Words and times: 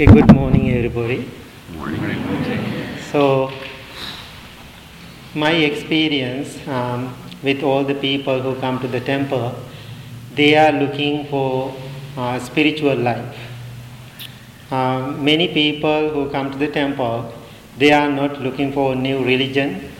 Okay, 0.00 0.14
good 0.14 0.32
morning, 0.34 0.70
everybody. 0.70 1.28
Morning. 1.74 2.96
So, 3.12 3.52
my 5.34 5.50
experience 5.52 6.56
um, 6.66 7.14
with 7.42 7.62
all 7.62 7.84
the 7.84 7.94
people 7.94 8.40
who 8.40 8.54
come 8.60 8.78
to 8.80 8.88
the 8.88 9.00
temple, 9.00 9.54
they 10.34 10.56
are 10.56 10.72
looking 10.72 11.26
for 11.26 11.76
uh, 12.16 12.38
spiritual 12.38 12.96
life. 12.96 13.36
Um, 14.70 15.22
many 15.22 15.48
people 15.48 16.08
who 16.08 16.30
come 16.30 16.50
to 16.50 16.56
the 16.56 16.68
temple, 16.68 17.34
they 17.76 17.92
are 17.92 18.10
not 18.10 18.40
looking 18.40 18.72
for 18.72 18.94
a 18.94 18.96
new 18.96 19.22
religion 19.22 19.92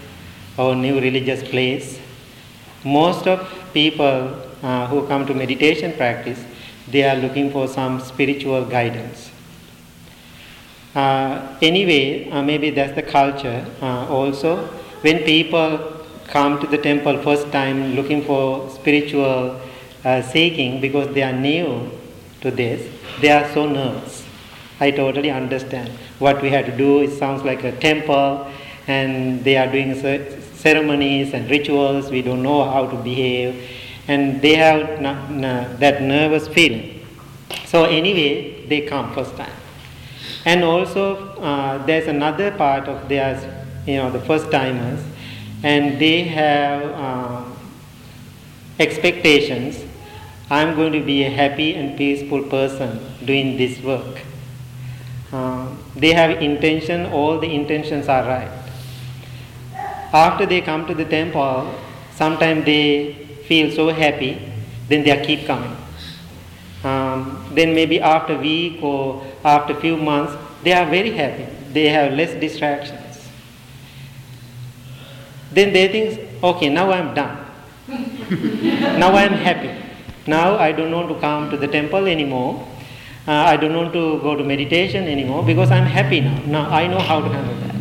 or 0.57 0.75
new 0.75 0.99
religious 0.99 1.43
place. 1.47 2.01
Most 2.85 3.27
of 3.27 3.47
people 3.75 4.35
uh, 4.63 4.87
who 4.87 5.07
come 5.09 5.27
to 5.27 5.35
meditation 5.35 5.93
practice, 5.93 6.43
they 6.89 7.05
are 7.05 7.17
looking 7.17 7.51
for 7.51 7.69
some 7.69 8.01
spiritual 8.01 8.65
guidance. 8.65 9.30
Uh, 10.95 11.57
anyway, 11.63 12.29
uh, 12.31 12.43
maybe 12.43 12.71
that's 12.71 12.95
the 12.95 13.03
culture 13.03 13.65
uh, 13.81 14.09
also. 14.09 14.57
When 15.03 15.19
people 15.21 15.97
come 16.27 16.61
to 16.61 16.67
the 16.67 16.79
temple 16.79 17.19
first 17.23 17.51
time 17.53 17.95
looking 17.95 18.25
for 18.25 18.69
spiritual 18.71 19.61
uh, 20.05 20.23
seeking 20.23 20.81
because 20.81 21.13
they 21.15 21.23
are 21.23 21.33
new 21.33 21.91
to 22.41 22.51
this, 22.51 22.89
they 23.21 23.31
are 23.31 23.49
so 23.53 23.69
nervous. 23.69 24.27
I 24.81 24.91
totally 24.91 25.31
understand. 25.31 25.91
What 26.19 26.43
we 26.43 26.51
have 26.51 26.67
to 26.67 26.77
do, 26.77 27.01
it 27.03 27.11
sounds 27.19 27.43
like 27.45 27.65
a 27.65 27.73
temple, 27.79 28.51
and 28.87 29.45
they 29.45 29.57
are 29.57 29.71
doing 29.71 29.95
ceremonies 30.55 31.35
and 31.35 31.49
rituals, 31.51 32.11
we 32.11 32.23
don't 32.23 32.43
know 32.43 32.65
how 32.65 32.87
to 32.87 32.97
behave, 32.97 33.71
and 34.09 34.41
they 34.43 34.55
have 34.57 34.81
n- 34.99 35.45
n- 35.45 35.77
that 35.79 36.03
nervous 36.03 36.49
feeling. 36.49 37.07
So, 37.67 37.85
anyway, 37.85 38.67
they 38.67 38.81
come 38.83 39.13
first 39.15 39.37
time. 39.37 39.53
And 40.45 40.65
also, 40.65 41.37
uh, 41.39 41.85
there's 41.85 42.09
another 42.09 42.51
part 42.51 42.89
of 42.89 43.09
theirs, 43.09 43.45
you 43.87 43.97
know, 43.97 44.11
the 44.11 44.21
first 44.21 44.51
timers, 44.51 45.01
and 45.63 46.01
they 46.01 46.23
have 46.23 46.83
uh, 46.83 47.45
expectations. 48.79 49.85
I'm 50.51 50.75
going 50.75 50.93
to 50.95 51.01
be 51.01 51.25
a 51.25 51.31
happy 51.31 51.75
and 51.75 51.97
peaceful 51.97 52.43
person 52.45 52.99
doing 53.25 53.57
this 53.57 53.81
work. 53.83 54.23
Uh, 55.33 55.69
they 55.95 56.13
have 56.13 56.43
intention, 56.43 57.07
all 57.07 57.39
the 57.39 57.55
intentions 57.55 58.09
are 58.09 58.27
right. 58.27 58.51
After 60.13 60.47
they 60.47 60.61
come 60.61 60.87
to 60.87 60.95
the 60.95 61.05
temple, 61.05 61.73
sometimes 62.15 62.65
they 62.65 63.13
feel 63.47 63.71
so 63.71 63.89
happy, 63.91 64.51
then 64.89 65.05
they 65.05 65.25
keep 65.25 65.47
coming. 65.47 65.77
Um, 66.83 67.45
then 67.53 67.75
maybe 67.75 68.01
after 68.01 68.35
a 68.35 68.39
week 68.39 68.83
or 68.83 69.23
after 69.45 69.75
a 69.77 69.81
few 69.81 69.97
months, 69.97 70.35
they 70.63 70.73
are 70.73 70.87
very 70.87 71.11
happy. 71.11 71.47
They 71.73 71.89
have 71.89 72.13
less 72.13 72.33
distractions. 72.41 73.29
Then 75.53 75.73
they 75.73 75.89
think, 75.89 76.43
okay, 76.43 76.69
now 76.69 76.91
I'm 76.91 77.15
done. 77.15 77.47
now 78.99 79.15
I'm 79.15 79.33
happy. 79.33 79.75
Now 80.27 80.57
I 80.57 80.73
don't 80.73 80.93
want 80.93 81.09
to 81.09 81.19
come 81.21 81.51
to 81.51 81.57
the 81.57 81.67
temple 81.67 82.07
anymore. 82.07 82.67
Uh, 83.27 83.33
I 83.33 83.57
don't 83.57 83.75
want 83.75 83.93
to 83.93 84.21
go 84.21 84.35
to 84.35 84.45
meditation 84.45 85.07
anymore 85.07 85.45
because 85.45 85.71
I'm 85.71 85.85
happy 85.87 86.21
now. 86.21 86.39
Now 86.47 86.71
I 86.71 86.87
know 86.87 86.99
how 86.99 87.21
to 87.21 87.29
handle 87.29 87.55
that. 87.67 87.77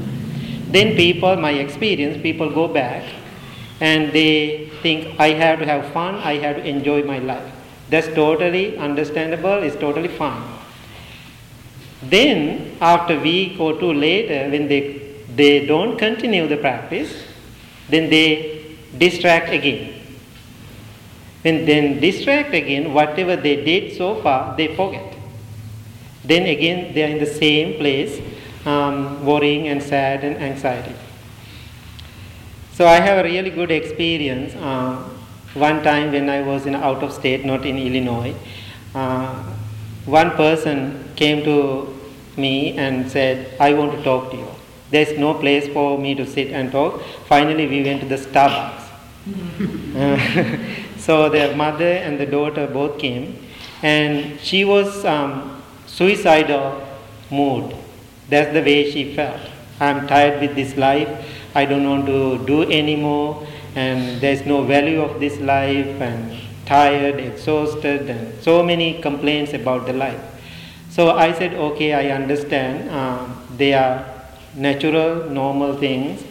Then 0.74 0.96
people, 0.96 1.36
my 1.38 1.52
experience, 1.52 2.22
people 2.22 2.50
go 2.50 2.68
back 2.68 3.04
and 3.80 4.12
they 4.12 4.70
think 4.82 5.20
I 5.20 5.30
have 5.30 5.60
to 5.60 5.66
have 5.66 5.92
fun, 5.94 6.16
I 6.16 6.36
have 6.36 6.58
to 6.58 6.66
enjoy 6.66 7.04
my 7.04 7.20
life. 7.20 7.59
That's 7.90 8.08
totally 8.08 8.78
understandable, 8.78 9.64
it's 9.64 9.76
totally 9.76 10.10
fine. 10.10 10.44
Then, 12.04 12.78
after 12.80 13.16
a 13.16 13.20
week 13.20 13.60
or 13.60 13.80
two 13.80 13.94
later, 13.94 14.50
when 14.50 14.68
they, 14.68 15.16
they 15.36 15.66
don't 15.66 15.98
continue 15.98 16.48
the 16.48 16.58
practice, 16.58 17.24
then 17.90 18.10
they 18.10 18.78
distract 18.98 19.52
again. 19.52 19.96
When 21.42 21.66
then 21.66 22.00
distract 22.00 22.54
again, 22.54 22.94
whatever 22.94 23.36
they 23.36 23.64
did 23.64 23.98
so 23.98 24.22
far, 24.22 24.56
they 24.56 24.76
forget. 24.76 25.16
Then 26.24 26.46
again, 26.46 26.94
they 26.94 27.04
are 27.04 27.08
in 27.08 27.20
the 27.20 27.26
same 27.26 27.78
place, 27.78 28.22
um, 28.66 29.26
worrying 29.26 29.68
and 29.68 29.82
sad 29.82 30.24
and 30.24 30.38
anxiety. 30.38 30.94
So 32.74 32.86
I 32.86 33.00
have 33.00 33.26
a 33.26 33.28
really 33.28 33.50
good 33.50 33.72
experience. 33.72 34.54
Uh, 34.56 35.10
one 35.54 35.84
time 35.84 36.12
when 36.12 36.30
I 36.30 36.42
was 36.42 36.66
in 36.66 36.76
out 36.76 37.04
of 37.04 37.14
state, 37.14 37.46
not 37.46 37.66
in 37.66 37.78
Illinois, 37.78 38.36
uh, 38.94 39.44
one 40.06 40.32
person 40.32 41.12
came 41.16 41.44
to 41.44 41.96
me 42.38 42.78
and 42.78 43.10
said, 43.12 43.56
I 43.60 43.74
want 43.74 43.92
to 43.94 44.04
talk 44.04 44.32
to 44.32 44.38
you. 44.38 44.48
There's 44.92 45.18
no 45.18 45.34
place 45.36 45.68
for 45.68 45.98
me 45.98 46.16
to 46.16 46.26
sit 46.26 46.52
and 46.52 46.72
talk. 46.72 47.02
Finally, 47.28 47.68
we 47.68 47.84
went 47.84 48.02
to 48.02 48.08
the 48.08 48.16
Starbucks. 48.16 48.86
uh, 49.96 50.98
so 50.98 51.30
the 51.30 51.56
mother 51.56 51.92
and 51.92 52.20
the 52.20 52.26
daughter 52.26 52.66
both 52.68 52.98
came, 52.98 53.46
and 53.84 54.40
she 54.40 54.66
was 54.66 55.06
um, 55.06 55.62
suicidal 55.86 56.82
mood. 57.30 57.76
That's 58.30 58.54
the 58.54 58.62
way 58.62 58.90
she 58.92 59.16
felt. 59.16 59.42
I'm 59.80 60.08
tired 60.08 60.42
with 60.42 60.56
this 60.56 60.76
life. 60.76 61.26
I 61.56 61.66
don't 61.66 61.88
want 61.88 62.06
to 62.08 62.46
do 62.46 62.64
anymore 62.64 63.48
and 63.80 64.20
there's 64.22 64.46
no 64.46 64.64
value 64.64 65.02
of 65.02 65.20
this 65.20 65.40
life 65.40 66.02
and 66.02 66.40
tired, 66.66 67.20
exhausted, 67.20 68.10
and 68.10 68.44
so 68.44 68.62
many 68.64 69.02
complaints 69.02 69.54
about 69.54 69.86
the 69.86 69.94
life. 69.94 70.22
So 70.90 71.12
I 71.12 71.34
said, 71.34 71.54
okay, 71.54 71.94
I 71.94 72.10
understand. 72.16 72.90
Uh, 72.90 73.28
they 73.56 73.74
are 73.74 74.06
natural, 74.56 75.30
normal 75.30 75.78
things, 75.78 76.24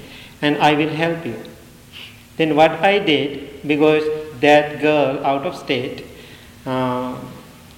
and 0.43 0.59
I 0.59 0.75
will 0.75 0.91
help 0.91 1.25
you. 1.25 1.39
Then 2.37 2.55
what 2.55 2.73
I 2.91 2.99
did, 2.99 3.67
because 3.67 4.05
that 4.41 4.81
girl 4.81 5.25
out 5.25 5.47
of 5.47 5.57
state, 5.57 6.05
uh, 6.67 7.17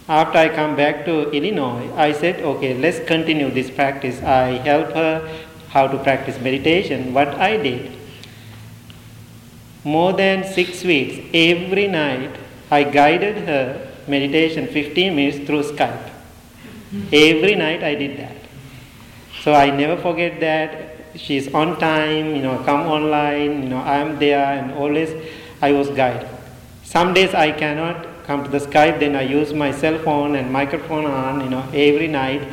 after 0.08 0.38
I 0.38 0.48
come 0.48 0.74
back 0.74 1.04
to 1.04 1.30
Illinois, 1.30 1.88
I 1.94 2.12
said, 2.12 2.40
okay, 2.40 2.74
let's 2.74 3.00
continue 3.06 3.50
this 3.50 3.70
practice. 3.70 4.20
I 4.22 4.58
help 4.70 4.92
her 4.92 5.44
how 5.68 5.86
to 5.86 5.98
practice 5.98 6.40
meditation. 6.40 7.14
What 7.14 7.28
I 7.28 7.56
did, 7.56 7.99
more 9.84 10.12
than 10.12 10.44
six 10.44 10.84
weeks, 10.84 11.18
every 11.32 11.88
night 11.88 12.36
I 12.70 12.84
guided 12.84 13.48
her 13.48 13.88
meditation 14.06 14.66
15 14.66 15.16
minutes 15.16 15.46
through 15.46 15.62
Skype. 15.62 16.10
Every 17.12 17.54
night 17.54 17.82
I 17.82 17.94
did 17.94 18.18
that. 18.18 18.36
So 19.42 19.54
I 19.54 19.70
never 19.70 20.00
forget 20.00 20.40
that. 20.40 20.96
She's 21.16 21.52
on 21.54 21.78
time, 21.78 22.36
you 22.36 22.42
know, 22.42 22.58
come 22.64 22.86
online, 22.86 23.62
you 23.62 23.68
know, 23.68 23.78
I'm 23.78 24.18
there 24.18 24.44
and 24.44 24.72
always 24.72 25.10
I 25.62 25.72
was 25.72 25.88
guided. 25.90 26.28
Some 26.84 27.14
days 27.14 27.34
I 27.34 27.52
cannot 27.52 28.24
come 28.24 28.44
to 28.44 28.50
the 28.50 28.58
Skype, 28.58 29.00
then 29.00 29.16
I 29.16 29.22
use 29.22 29.52
my 29.52 29.72
cell 29.72 29.98
phone 29.98 30.36
and 30.36 30.52
microphone 30.52 31.04
on, 31.04 31.40
you 31.40 31.48
know, 31.48 31.64
every 31.72 32.06
night 32.06 32.46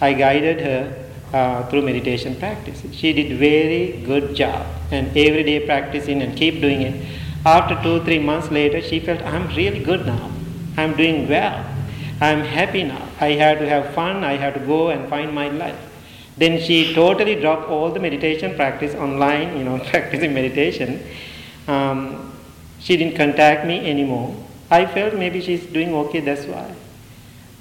I 0.00 0.12
guided 0.12 0.60
her 0.60 1.03
uh, 1.34 1.66
through 1.68 1.82
meditation 1.82 2.36
practice. 2.36 2.82
She 2.92 3.12
did 3.12 3.36
very 3.38 4.00
good 4.06 4.36
job 4.36 4.66
and 4.92 5.08
every 5.08 5.42
day 5.42 5.66
practicing 5.66 6.22
and 6.22 6.36
keep 6.36 6.60
doing 6.60 6.82
it. 6.82 6.94
After 7.44 7.74
two, 7.82 8.04
three 8.04 8.20
months 8.20 8.50
later, 8.50 8.80
she 8.80 9.00
felt, 9.00 9.20
I'm 9.22 9.48
really 9.56 9.80
good 9.80 10.06
now. 10.06 10.30
I'm 10.76 10.96
doing 10.96 11.28
well. 11.28 11.64
I'm 12.20 12.40
happy 12.40 12.84
now. 12.84 13.02
I 13.20 13.32
have 13.32 13.58
to 13.58 13.68
have 13.68 13.92
fun. 13.94 14.22
I 14.22 14.36
have 14.36 14.54
to 14.54 14.60
go 14.60 14.90
and 14.90 15.08
find 15.08 15.34
my 15.34 15.48
life. 15.48 15.78
Then 16.36 16.60
she 16.60 16.94
totally 16.94 17.34
dropped 17.40 17.68
all 17.68 17.90
the 17.90 18.00
meditation 18.00 18.54
practice 18.54 18.94
online, 18.94 19.56
you 19.58 19.64
know, 19.64 19.78
practicing 19.90 20.32
meditation. 20.34 21.02
Um, 21.66 22.32
she 22.78 22.96
didn't 22.96 23.16
contact 23.16 23.66
me 23.66 23.90
anymore. 23.90 24.36
I 24.70 24.86
felt 24.86 25.14
maybe 25.14 25.40
she's 25.40 25.66
doing 25.66 25.94
okay, 25.94 26.20
that's 26.20 26.46
why. 26.46 26.74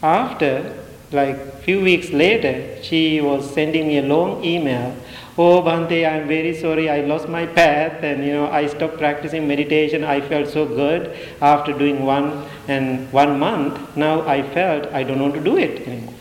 After 0.01 0.82
like 1.13 1.61
few 1.63 1.81
weeks 1.81 2.09
later, 2.09 2.81
she 2.83 3.21
was 3.21 3.49
sending 3.53 3.87
me 3.87 3.99
a 3.99 4.01
long 4.01 4.43
email. 4.43 4.95
Oh, 5.37 5.61
Bhante, 5.61 6.07
I'm 6.07 6.27
very 6.27 6.55
sorry. 6.55 6.89
I 6.89 7.01
lost 7.01 7.27
my 7.27 7.45
path, 7.45 8.03
and 8.03 8.23
you 8.25 8.33
know, 8.33 8.47
I 8.47 8.67
stopped 8.67 8.97
practicing 8.97 9.47
meditation. 9.47 10.03
I 10.03 10.21
felt 10.21 10.49
so 10.49 10.65
good 10.65 11.15
after 11.41 11.73
doing 11.73 12.05
one 12.05 12.45
and 12.67 13.11
one 13.11 13.39
month. 13.39 13.95
Now 13.95 14.27
I 14.27 14.43
felt 14.43 14.87
I 14.87 15.03
don't 15.03 15.19
want 15.19 15.33
to 15.35 15.43
do 15.43 15.57
it 15.57 15.87
anymore. 15.87 16.13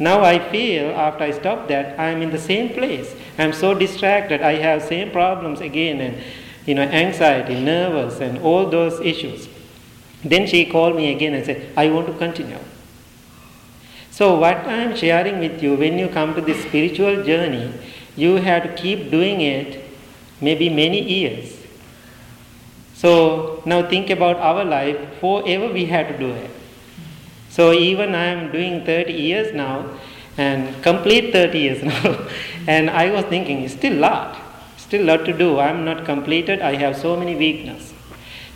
Now 0.00 0.22
I 0.22 0.38
feel 0.50 0.90
after 0.90 1.24
I 1.24 1.30
stopped 1.32 1.68
that 1.68 1.98
I'm 1.98 2.22
in 2.22 2.30
the 2.30 2.38
same 2.38 2.70
place. 2.70 3.14
I'm 3.36 3.52
so 3.52 3.74
distracted. 3.74 4.42
I 4.42 4.54
have 4.54 4.82
same 4.82 5.10
problems 5.10 5.60
again, 5.60 6.00
and 6.00 6.18
you 6.66 6.74
know, 6.74 6.82
anxiety, 6.82 7.60
nervous, 7.60 8.20
and 8.20 8.38
all 8.38 8.68
those 8.68 9.00
issues. 9.00 9.48
Then 10.24 10.46
she 10.46 10.66
called 10.66 10.96
me 10.96 11.14
again 11.14 11.34
and 11.34 11.44
said, 11.44 11.72
I 11.76 11.90
want 11.90 12.08
to 12.08 12.14
continue. 12.14 12.58
So, 14.18 14.36
what 14.36 14.56
I 14.66 14.78
am 14.82 14.96
sharing 14.96 15.38
with 15.38 15.62
you, 15.62 15.74
when 15.76 15.96
you 15.96 16.08
come 16.08 16.34
to 16.34 16.40
this 16.40 16.62
spiritual 16.64 17.22
journey, 17.22 17.72
you 18.16 18.34
have 18.46 18.64
to 18.64 18.74
keep 18.74 19.12
doing 19.12 19.42
it 19.42 19.84
maybe 20.40 20.68
many 20.68 21.00
years. 21.00 21.56
So, 22.94 23.62
now 23.64 23.88
think 23.88 24.10
about 24.10 24.38
our 24.38 24.64
life, 24.64 24.98
forever 25.20 25.72
we 25.72 25.84
have 25.86 26.08
to 26.08 26.18
do 26.18 26.30
it. 26.30 26.50
So, 27.48 27.72
even 27.72 28.16
I 28.16 28.24
am 28.24 28.50
doing 28.50 28.84
30 28.84 29.12
years 29.12 29.54
now, 29.54 29.84
and 30.36 30.82
complete 30.82 31.32
30 31.32 31.56
years 31.56 31.82
now. 31.92 32.26
and 32.66 32.90
I 32.90 33.12
was 33.12 33.24
thinking, 33.26 33.62
it's 33.62 33.74
still 33.74 33.92
a 33.92 34.02
lot, 34.06 34.36
still 34.78 35.02
a 35.02 35.08
lot 35.12 35.26
to 35.26 35.32
do. 35.32 35.60
I'm 35.60 35.84
not 35.84 36.04
completed. 36.04 36.60
I 36.60 36.74
have 36.74 36.96
so 36.96 37.16
many 37.16 37.36
weaknesses. 37.36 37.94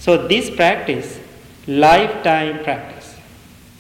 So 0.01 0.27
this 0.27 0.51
practice, 0.51 1.21
lifetime 1.69 2.65
practice. 2.65 3.02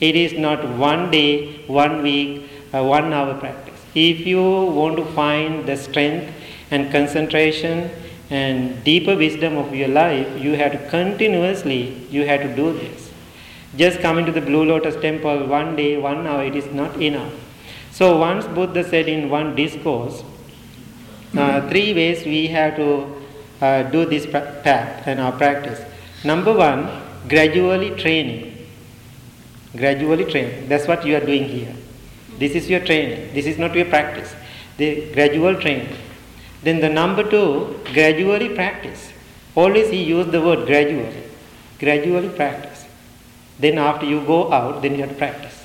It 0.03 0.17
is 0.17 0.33
not 0.33 0.69
one 0.77 1.11
day, 1.13 1.59
one 1.69 2.03
week, 2.03 2.51
uh, 2.75 2.83
one 2.83 3.13
hour 3.13 3.35
practice. 3.35 3.81
If 3.95 4.27
you 4.27 4.43
want 4.43 4.97
to 4.97 5.05
find 5.05 5.65
the 5.65 5.77
strength 5.77 6.33
and 6.73 6.91
concentration 6.91 7.89
and 8.29 8.83
deeper 8.83 9.15
wisdom 9.17 9.57
of 9.57 9.73
your 9.75 9.89
life, 9.89 10.27
you 10.43 10.55
have 10.57 10.73
to 10.73 10.89
continuously, 10.89 11.83
you 12.11 12.27
have 12.27 12.43
to 12.43 12.57
do 12.57 12.73
this. 12.73 13.11
Just 13.77 14.01
coming 14.01 14.27
to 14.27 14.33
the 14.33 14.41
Blue 14.41 14.65
Lotus 14.65 14.97
temple 14.97 15.47
one 15.47 15.77
day, 15.77 15.97
one 15.97 16.27
hour, 16.27 16.43
it 16.43 16.57
is 16.57 16.67
not 16.73 17.01
enough. 17.01 17.33
So 17.93 18.17
once 18.17 18.47
Buddha 18.47 18.83
said 18.83 19.09
in 19.09 19.31
one 19.31 19.55
discourse, 19.55 20.25
uh, 21.37 21.69
three 21.69 21.95
ways 21.95 22.25
we 22.25 22.49
have 22.49 22.75
to 22.77 23.23
uh, 23.61 23.83
do 23.85 24.05
this 24.05 24.27
path 24.27 25.07
and 25.07 25.21
our 25.21 25.33
practice. 25.33 25.81
Number 26.25 26.53
one, 26.53 26.89
gradually 27.29 27.91
training. 27.91 28.52
Gradually 29.77 30.25
training. 30.25 30.69
That's 30.69 30.87
what 30.87 31.07
you 31.07 31.17
are 31.17 31.25
doing 31.25 31.45
here. 31.45 31.75
This 32.39 32.53
is 32.53 32.69
your 32.69 32.81
training. 32.81 33.33
This 33.35 33.47
is 33.47 33.59
not 33.59 33.75
your 33.75 33.87
practice. 33.87 34.35
The 34.77 35.13
gradual 35.13 35.61
training. 35.61 35.97
Then 36.63 36.81
the 36.81 36.89
number 36.89 37.29
two, 37.29 37.81
gradually 37.93 38.51
practice. 38.51 39.13
Always 39.55 39.91
he 39.91 40.03
used 40.03 40.31
the 40.31 40.41
word 40.41 40.67
gradually. 40.67 41.23
Gradually 41.79 42.29
practice. 42.29 42.85
Then 43.59 43.79
after 43.79 44.07
you 44.07 44.25
go 44.25 44.53
out, 44.53 44.83
then 44.83 44.95
you 44.95 45.01
have 45.01 45.11
to 45.11 45.17
practice. 45.17 45.65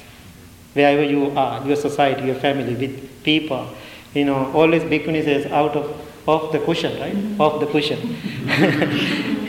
Wherever 0.73 1.03
you 1.03 1.31
are, 1.37 1.65
your 1.65 1.75
society, 1.75 2.25
your 2.25 2.35
family, 2.35 2.75
with 2.75 3.23
people. 3.23 3.69
You 4.13 4.25
know, 4.25 4.51
always 4.53 4.83
Bhikkhuni 4.83 5.23
says 5.23 5.45
out 5.47 5.75
of 5.75 6.07
off 6.27 6.51
the 6.51 6.59
cushion, 6.59 6.99
right? 6.99 7.15
Mm-hmm. 7.15 7.41
Off 7.41 7.59
the 7.59 7.67
cushion. 7.67 7.99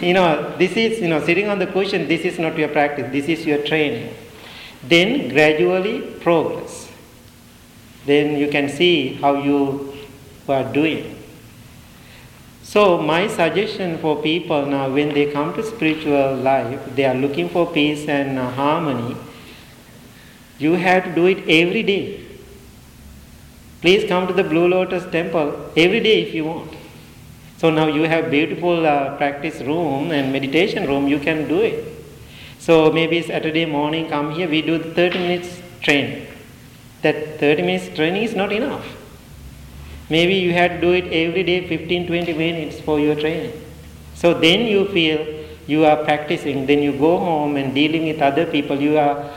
you 0.02 0.14
know, 0.14 0.56
this 0.58 0.76
is, 0.76 1.00
you 1.00 1.08
know, 1.08 1.24
sitting 1.24 1.48
on 1.48 1.58
the 1.58 1.66
cushion, 1.66 2.06
this 2.06 2.20
is 2.22 2.38
not 2.38 2.56
your 2.56 2.68
practice, 2.68 3.10
this 3.10 3.26
is 3.26 3.44
your 3.44 3.58
training. 3.66 4.14
Then 4.82 5.28
gradually 5.28 6.00
progress. 6.20 6.90
Then 8.06 8.38
you 8.38 8.48
can 8.48 8.68
see 8.68 9.14
how 9.14 9.42
you 9.42 9.94
are 10.48 10.64
doing. 10.72 11.14
So, 12.62 12.98
my 12.98 13.28
suggestion 13.28 13.98
for 13.98 14.20
people 14.22 14.66
now, 14.66 14.90
when 14.90 15.14
they 15.14 15.32
come 15.32 15.54
to 15.54 15.62
spiritual 15.62 16.36
life, 16.36 16.80
they 16.94 17.06
are 17.06 17.14
looking 17.14 17.48
for 17.48 17.66
peace 17.66 18.06
and 18.08 18.38
uh, 18.38 18.50
harmony. 18.50 19.16
You 20.58 20.74
have 20.74 21.04
to 21.04 21.14
do 21.14 21.26
it 21.26 21.38
every 21.48 21.82
day. 21.82 22.26
Please 23.80 24.06
come 24.08 24.26
to 24.26 24.34
the 24.34 24.44
Blue 24.44 24.68
Lotus 24.68 25.10
temple 25.10 25.70
every 25.76 26.00
day 26.00 26.22
if 26.22 26.34
you 26.34 26.44
want. 26.44 26.74
So 27.58 27.70
now 27.70 27.86
you 27.86 28.02
have 28.02 28.30
beautiful 28.30 28.86
uh, 28.86 29.16
practice 29.16 29.60
room 29.62 30.10
and 30.10 30.32
meditation 30.32 30.86
room. 30.86 31.08
You 31.08 31.18
can 31.18 31.48
do 31.48 31.60
it. 31.60 31.87
So 32.58 32.92
maybe 32.92 33.22
Saturday 33.22 33.64
morning, 33.64 34.08
come 34.08 34.32
here. 34.32 34.48
We 34.48 34.62
do 34.62 34.78
30 34.78 35.18
minutes 35.18 35.62
training. 35.80 36.26
That 37.02 37.38
30 37.38 37.62
minutes 37.62 37.94
training 37.94 38.24
is 38.24 38.34
not 38.34 38.52
enough. 38.52 38.84
Maybe 40.10 40.34
you 40.34 40.52
have 40.52 40.72
to 40.72 40.80
do 40.80 40.92
it 40.92 41.04
every 41.12 41.42
day 41.42 41.66
15 41.68 42.06
20 42.06 42.32
minutes 42.32 42.80
for 42.80 42.98
your 42.98 43.14
training. 43.14 43.52
So 44.14 44.34
then 44.34 44.66
you 44.66 44.86
feel 44.88 45.26
you 45.66 45.84
are 45.84 46.02
practicing, 46.02 46.66
then 46.66 46.82
you 46.82 46.92
go 46.92 47.18
home 47.18 47.56
and 47.56 47.74
dealing 47.74 48.06
with 48.08 48.22
other 48.22 48.46
people, 48.46 48.80
you 48.80 48.98
are 48.98 49.30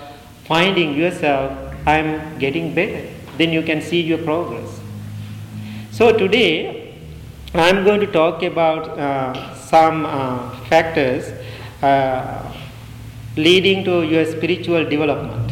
finding 0.46 0.96
yourself, 0.96 1.52
I'm 1.86 2.40
getting 2.40 2.74
better. 2.74 3.08
Then 3.38 3.52
you 3.52 3.62
can 3.62 3.82
see 3.82 4.02
your 4.02 4.18
progress. 4.20 4.80
So 5.92 6.18
today 6.18 6.96
I'm 7.54 7.84
going 7.84 8.00
to 8.00 8.08
talk 8.08 8.44
about 8.44 8.98
uh, 8.98 9.56
some 9.56 10.06
uh, 10.06 10.56
factors 10.66 11.32
uh, 11.84 12.51
leading 13.38 13.84
to 13.86 14.04
your 14.04 14.26
spiritual 14.26 14.84
development. 14.86 15.52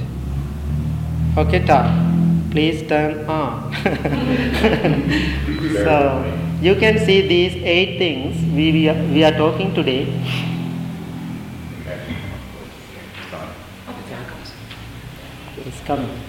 Okay, 1.38 1.66
talk 1.66 2.10
please 2.52 2.88
turn 2.88 3.26
on. 3.30 3.74
so 5.74 6.24
you 6.62 6.76
can 6.76 6.98
see 6.98 7.28
these 7.28 7.56
eight 7.64 7.98
things 7.98 8.36
we, 8.54 8.72
we, 8.72 8.90
are, 8.90 9.04
we 9.14 9.24
are 9.24 9.32
talking 9.32 9.74
today. 9.74 10.08
It's 15.66 15.80
coming. 15.82 16.29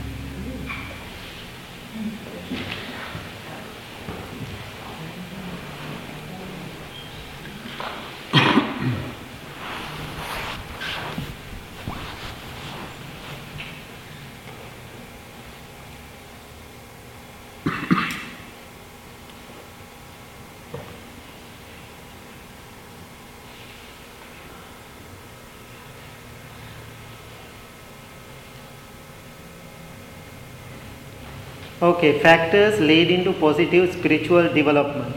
Okay, 31.90 32.20
factors 32.20 32.78
lead 32.78 33.10
into 33.10 33.32
positive 33.32 33.92
spiritual 33.92 34.48
development. 34.54 35.16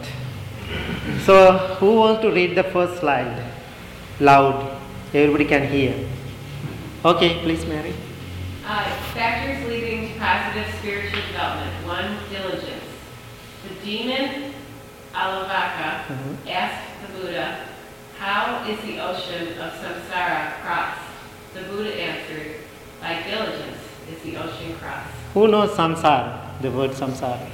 So, 1.24 1.58
who 1.80 1.98
wants 1.98 2.24
to 2.24 2.32
read 2.32 2.56
the 2.58 2.64
first 2.64 3.00
slide? 3.00 3.44
Loud. 4.20 4.82
Everybody 5.14 5.46
can 5.46 5.68
hear. 5.68 5.94
Okay, 7.06 7.42
please, 7.44 7.64
Mary. 7.68 7.94
Uh, 8.66 8.86
factors 9.14 9.70
leading 9.70 10.14
to 10.14 10.20
positive 10.20 10.66
spiritual 10.80 11.22
development. 11.28 11.74
One, 11.86 12.18
diligence. 12.32 12.90
The 13.68 13.86
demon 13.86 14.54
Alavaka 15.14 16.08
mm-hmm. 16.10 16.48
asked 16.48 16.90
the 17.06 17.20
Buddha, 17.20 17.68
How 18.18 18.66
is 18.68 18.80
the 18.82 19.00
ocean 19.00 19.60
of 19.60 19.74
samsara 19.74 20.60
crossed? 20.64 21.06
The 21.54 21.62
Buddha 21.70 21.94
answered, 21.94 22.56
By 23.00 23.22
diligence 23.30 23.78
is 24.10 24.24
the 24.24 24.38
ocean 24.38 24.74
crossed. 24.80 25.14
Who 25.36 25.48
knows 25.48 25.70
samsara? 25.78 26.43
The 26.62 26.72
word 26.72 26.92
samsara? 26.92 27.50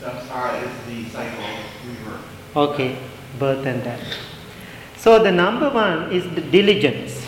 Samsara 0.00 0.62
is 0.62 0.86
the 0.86 1.10
cycle 1.10 1.44
of 1.44 1.58
rebirth. 1.88 2.56
Okay, 2.56 2.98
birth 3.38 3.66
and 3.66 3.82
death. 3.84 4.02
So 4.96 5.22
the 5.22 5.32
number 5.32 5.70
one 5.70 6.10
is 6.12 6.24
the 6.34 6.40
diligence. 6.40 7.22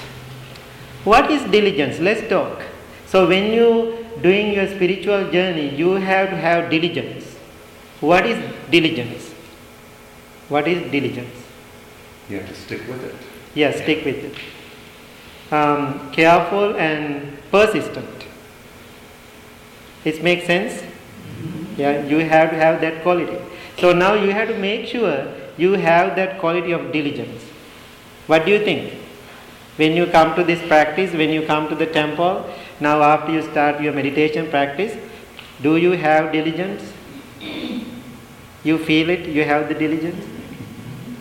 What 1.04 1.30
is 1.30 1.42
diligence? 1.50 1.98
Let's 2.00 2.28
talk. 2.28 2.62
So 3.06 3.28
when 3.28 3.52
you 3.52 4.06
doing 4.22 4.52
your 4.52 4.66
spiritual 4.66 5.30
journey, 5.30 5.74
you 5.74 5.92
have 5.92 6.30
to 6.30 6.36
have 6.36 6.70
diligence. 6.70 7.24
What 8.00 8.26
is 8.26 8.38
diligence? 8.70 9.32
What 10.48 10.66
is 10.66 10.90
diligence? 10.90 11.34
You 12.28 12.40
have 12.40 12.48
to 12.48 12.54
stick 12.54 12.86
with 12.88 13.02
it. 13.04 13.14
Yes, 13.54 13.76
yeah, 13.76 13.82
stick 13.82 14.04
with 14.04 14.16
it. 14.24 15.52
Um, 15.52 16.10
careful 16.12 16.76
and 16.76 17.38
persistent. 17.50 18.17
It 20.04 20.22
makes 20.22 20.46
sense? 20.46 20.82
Yeah, 21.76 22.04
you 22.04 22.18
have 22.18 22.50
to 22.50 22.56
have 22.56 22.80
that 22.80 23.02
quality. 23.02 23.38
So 23.78 23.92
now 23.92 24.14
you 24.14 24.30
have 24.30 24.48
to 24.48 24.58
make 24.58 24.86
sure 24.86 25.32
you 25.56 25.72
have 25.72 26.16
that 26.16 26.38
quality 26.38 26.72
of 26.72 26.92
diligence. 26.92 27.42
What 28.26 28.44
do 28.44 28.52
you 28.52 28.64
think? 28.64 28.94
When 29.76 29.94
you 29.96 30.06
come 30.06 30.34
to 30.34 30.42
this 30.42 30.60
practice, 30.66 31.12
when 31.12 31.30
you 31.30 31.46
come 31.46 31.68
to 31.68 31.74
the 31.74 31.86
temple, 31.86 32.52
now 32.80 33.00
after 33.02 33.32
you 33.32 33.42
start 33.42 33.80
your 33.80 33.92
meditation 33.92 34.50
practice, 34.50 34.96
do 35.62 35.76
you 35.76 35.92
have 35.92 36.32
diligence? 36.32 36.92
You 38.64 38.78
feel 38.78 39.08
it, 39.10 39.28
you 39.28 39.44
have 39.44 39.68
the 39.68 39.74
diligence? 39.74 40.24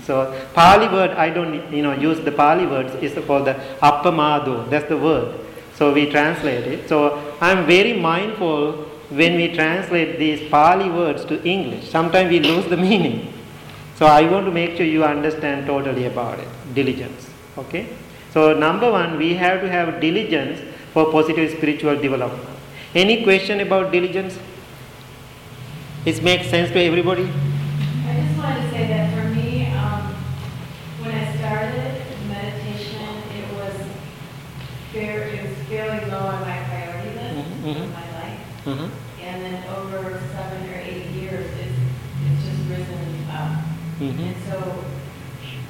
So 0.05 0.34
Pali 0.53 0.88
word, 0.88 1.12
I 1.12 1.29
don't 1.29 1.72
you 1.72 1.84
know 1.84 1.93
use 1.93 2.19
the 2.22 2.31
Pali 2.31 2.65
words, 2.65 2.93
it's 2.96 3.13
called 3.27 3.46
the 3.46 3.53
appamado, 3.81 4.69
that's 4.69 4.88
the 4.88 4.98
word. 4.98 5.47
So 5.77 5.93
we 5.93 6.10
translate 6.10 6.65
it. 6.65 6.89
So 6.89 7.36
I'm 7.39 7.67
very 7.67 7.93
mindful 7.93 8.72
when 9.10 9.36
we 9.36 9.53
translate 9.53 10.17
these 10.17 10.50
Pali 10.50 10.89
words 10.89 11.24
to 11.25 11.41
English. 11.43 11.89
Sometimes 11.89 12.29
we 12.31 12.39
lose 12.39 12.65
the 12.65 12.77
meaning. 12.77 13.31
So 13.96 14.07
I 14.07 14.29
want 14.29 14.46
to 14.48 14.51
make 14.51 14.75
sure 14.75 14.86
you 14.86 15.03
understand 15.03 15.67
totally 15.67 16.05
about 16.05 16.39
it. 16.39 16.48
Diligence. 16.74 17.29
Okay? 17.57 17.88
So 18.31 18.57
number 18.57 18.91
one, 18.91 19.17
we 19.17 19.36
have 19.36 19.62
to 19.62 19.69
have 19.69 20.01
diligence 20.01 20.60
for 20.93 21.12
positive 21.12 21.51
spiritual 21.51 21.96
development. 21.96 22.50
Any 22.96 23.24
question 23.24 23.60
about 23.60 23.91
diligence? 23.91 24.39
It 26.05 26.24
makes 26.24 26.48
sense 26.48 26.72
to 26.72 26.79
everybody? 26.79 27.29
Very, 36.10 36.20
it 36.20 36.24
was 36.24 36.24
fairly 36.24 36.24
low 36.24 36.28
on 36.28 36.42
my 36.42 36.58
priority 36.68 37.10
list. 37.16 37.36
Mm-hmm. 37.64 38.70
Uh-huh. 38.70 38.90
And 39.22 39.42
then 39.44 39.64
over 39.76 40.22
seven 40.34 40.70
or 40.70 40.78
eight 40.78 41.06
years, 41.08 41.46
it's, 41.60 41.80
it's 42.26 42.44
just 42.46 42.70
risen 42.70 43.28
up. 43.32 43.64
And 44.00 44.36
so 44.48 44.86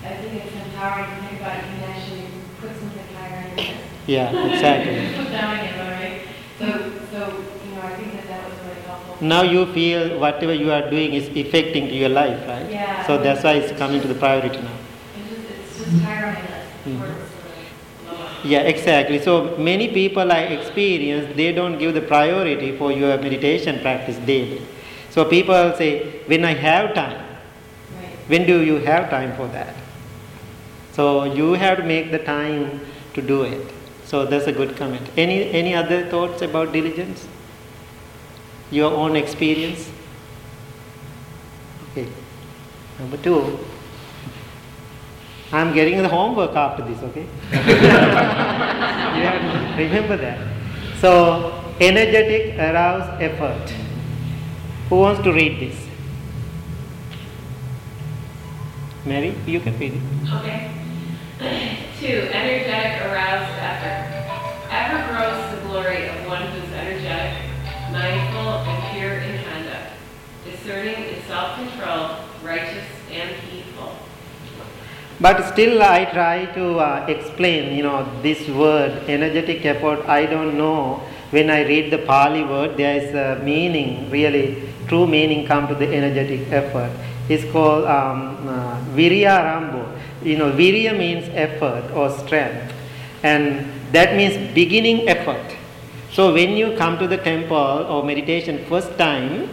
I 0.04 0.16
think 0.18 0.34
it's 0.46 0.54
empowering 0.56 1.10
to 1.10 1.28
think 1.28 1.42
about 1.42 1.56
you 1.58 1.62
can 1.62 1.84
actually 1.92 2.26
put 2.60 2.72
something 2.78 3.16
higher 3.16 3.38
on 3.38 3.58
your 3.58 3.68
list. 3.68 3.72
Yeah, 4.08 4.32
exactly. 4.52 5.24
Put 5.24 5.32
down 5.32 5.60
again, 5.60 5.80
all 5.80 5.92
right? 5.92 6.22
So, 6.60 6.66
so, 7.12 7.44
you 7.66 7.76
know, 7.76 7.82
I 7.82 7.96
think 7.96 8.14
that 8.14 8.28
that 8.28 8.50
was 8.50 8.60
really 8.66 8.82
helpful. 8.82 9.18
Now 9.28 9.42
you 9.44 9.66
feel 9.74 10.20
whatever 10.20 10.54
you 10.54 10.72
are 10.72 10.90
doing 10.90 11.14
is 11.14 11.28
affecting 11.30 11.88
to 11.88 11.94
your 11.96 12.10
life, 12.10 12.48
right? 12.48 12.70
Yeah. 12.70 13.06
So 13.08 13.18
that's 13.18 13.44
why 13.44 13.54
it's 13.54 13.78
coming 13.78 14.02
to 14.02 14.08
the 14.08 14.16
priority 14.16 14.58
now. 14.62 14.72
It's 15.18 15.30
just, 15.30 15.50
it's 15.50 15.78
just 15.92 16.04
higher 16.04 16.28
on 16.28 16.34
your 16.36 16.44
list 16.44 16.68
Mhm. 16.86 17.00
before 17.00 17.08
it's 17.08 17.32
sort 17.32 17.46
of 18.14 18.20
lower. 18.20 18.27
Yeah, 18.44 18.62
exactly. 18.62 19.20
So 19.20 19.58
many 19.58 19.88
people 19.90 20.32
I 20.32 20.42
experience, 20.42 21.36
they 21.36 21.52
don't 21.52 21.78
give 21.78 21.94
the 21.94 22.02
priority 22.02 22.78
for 22.78 22.92
your 22.92 23.18
meditation 23.18 23.80
practice 23.82 24.18
daily. 24.18 24.62
So 25.10 25.26
people 25.26 25.74
say, 25.76 26.22
when 26.28 26.46
I 26.46 26.54
have 26.54 26.94
time, 26.94 27.24
Right. 27.96 28.16
when 28.28 28.46
do 28.46 28.62
you 28.62 28.76
have 28.86 29.10
time 29.10 29.36
for 29.36 29.48
that? 29.48 29.74
So 30.94 31.24
you 31.24 31.54
have 31.54 31.78
to 31.78 31.84
make 31.84 32.12
the 32.12 32.20
time 32.20 32.82
to 33.14 33.22
do 33.22 33.44
it. 33.44 33.74
So 34.06 34.26
that's 34.26 34.48
a 34.48 34.52
good 34.52 34.78
comment. 34.78 35.10
Any 35.18 35.50
any 35.52 35.74
other 35.76 36.06
thoughts 36.10 36.42
about 36.42 36.72
diligence? 36.72 37.28
Your 38.72 38.92
own 38.92 39.16
experience? 39.16 39.90
Okay. 41.92 42.08
Number 43.00 43.18
two. 43.18 43.60
I'm 45.52 45.74
getting 45.74 46.02
the 46.02 46.10
homework 46.10 46.56
after 46.56 46.84
this, 46.84 47.02
okay? 47.04 47.22
you 47.22 47.58
have 49.24 49.78
to 49.78 49.84
remember 49.84 50.18
that. 50.18 50.46
So 51.00 51.64
energetic, 51.80 52.58
aroused 52.58 53.22
effort. 53.22 53.70
Who 54.90 54.98
wants 54.98 55.22
to 55.24 55.32
read 55.32 55.60
this? 55.60 55.88
Mary, 59.06 59.36
you 59.46 59.62
can 59.62 59.78
read 59.80 59.94
it. 59.94 60.02
Okay. 60.34 60.72
Two, 62.00 62.28
energetic, 62.34 63.06
aroused 63.06 63.54
effort. 63.60 64.18
Ever 64.70 65.14
grows 65.14 65.56
the 65.56 65.68
glory 65.68 66.10
of 66.10 66.28
one 66.28 66.42
who's 66.42 66.72
energetic, 66.74 67.42
mindful, 67.92 68.68
and 68.68 68.94
pure 68.94 69.14
in 69.20 69.44
conduct, 69.46 69.94
discerning 70.44 71.06
in 71.06 71.24
self-control, 71.24 72.18
righteous 72.44 72.86
and 73.10 73.36
heedful. 73.44 73.96
But 75.20 75.52
still, 75.52 75.82
I 75.82 76.06
try 76.06 76.46
to 76.54 76.78
uh, 76.78 77.06
explain, 77.08 77.76
you 77.76 77.84
know, 77.84 78.08
this 78.22 78.48
word, 78.50 78.92
energetic 79.10 79.66
effort. 79.66 80.06
I 80.08 80.28
don't 80.28 80.58
know. 80.58 81.02
When 81.32 81.50
I 81.50 81.64
read 81.64 81.92
the 81.92 81.98
Pali 81.98 82.44
word, 82.44 82.78
there 82.78 83.02
is 83.02 83.16
a 83.16 83.44
meaning, 83.44 84.12
really, 84.12 84.64
true 84.88 85.08
meaning 85.08 85.48
come 85.48 85.68
to 85.70 85.76
the 85.76 85.88
energetic 85.92 86.52
effort. 86.52 86.92
It's 87.30 87.52
called 87.52 87.86
um, 87.86 88.48
uh, 88.48 88.80
Virya 88.96 89.44
Rambo. 89.44 89.92
You 90.24 90.38
know, 90.38 90.52
Virya 90.52 90.98
means 90.98 91.28
effort 91.34 91.92
or 91.94 92.10
strength. 92.12 92.74
And 93.24 93.70
that 93.92 94.16
means 94.16 94.54
beginning 94.54 95.10
effort. 95.10 95.56
So 96.12 96.32
when 96.32 96.52
you 96.52 96.78
come 96.78 96.98
to 97.00 97.08
the 97.08 97.18
temple 97.18 97.58
or 97.58 98.04
meditation 98.04 98.64
first 98.66 98.98
time, 98.98 99.50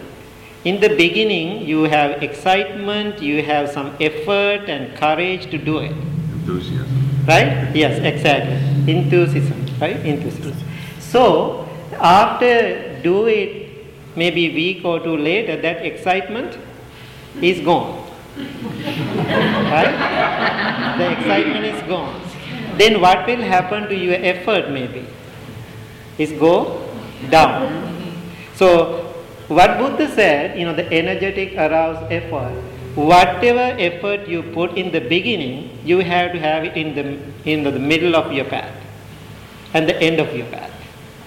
in 0.64 0.80
the 0.80 0.88
beginning, 0.88 1.66
you 1.66 1.84
have 1.84 2.22
excitement, 2.22 3.20
you 3.20 3.42
have 3.42 3.70
some 3.70 3.94
effort 4.00 4.68
and 4.68 4.96
courage 4.96 5.50
to 5.50 5.58
do 5.58 5.78
it. 5.78 5.92
Enthusiasm. 5.92 6.86
Right? 7.26 7.70
Yes, 7.74 8.00
exactly. 8.00 8.92
Enthusiasm, 8.92 9.66
right? 9.80 9.96
Enthusiasm. 9.96 10.56
So, 11.00 11.68
after 12.00 13.00
do 13.02 13.26
it 13.26 13.86
maybe 14.16 14.54
week 14.54 14.84
or 14.84 15.00
two 15.00 15.16
later, 15.16 15.60
that 15.60 15.84
excitement 15.84 16.56
is 17.42 17.60
gone. 17.60 18.00
right? 18.36 19.94
The 20.98 21.12
excitement 21.12 21.64
is 21.66 21.82
gone. 21.82 22.20
Then 22.78 23.00
what 23.00 23.26
will 23.26 23.42
happen 23.42 23.88
to 23.88 23.94
your 23.94 24.16
effort 24.16 24.70
maybe? 24.70 25.06
Is 26.18 26.32
go 26.32 26.88
down. 27.30 27.92
So 28.54 29.03
what 29.48 29.78
Buddha 29.78 30.08
said, 30.14 30.58
you 30.58 30.64
know, 30.64 30.74
the 30.74 30.90
energetic 30.92 31.54
aroused 31.56 32.10
effort, 32.12 32.52
whatever 32.94 33.76
effort 33.78 34.26
you 34.28 34.42
put 34.42 34.76
in 34.76 34.92
the 34.92 35.00
beginning, 35.00 35.78
you 35.84 35.98
have 35.98 36.32
to 36.32 36.38
have 36.38 36.64
it 36.64 36.76
in 36.76 36.94
the 36.94 37.50
in 37.50 37.64
the 37.64 37.72
middle 37.72 38.16
of 38.16 38.32
your 38.32 38.44
path 38.44 38.72
and 39.74 39.88
the 39.88 39.96
end 40.00 40.20
of 40.20 40.34
your 40.34 40.46
path. 40.46 40.70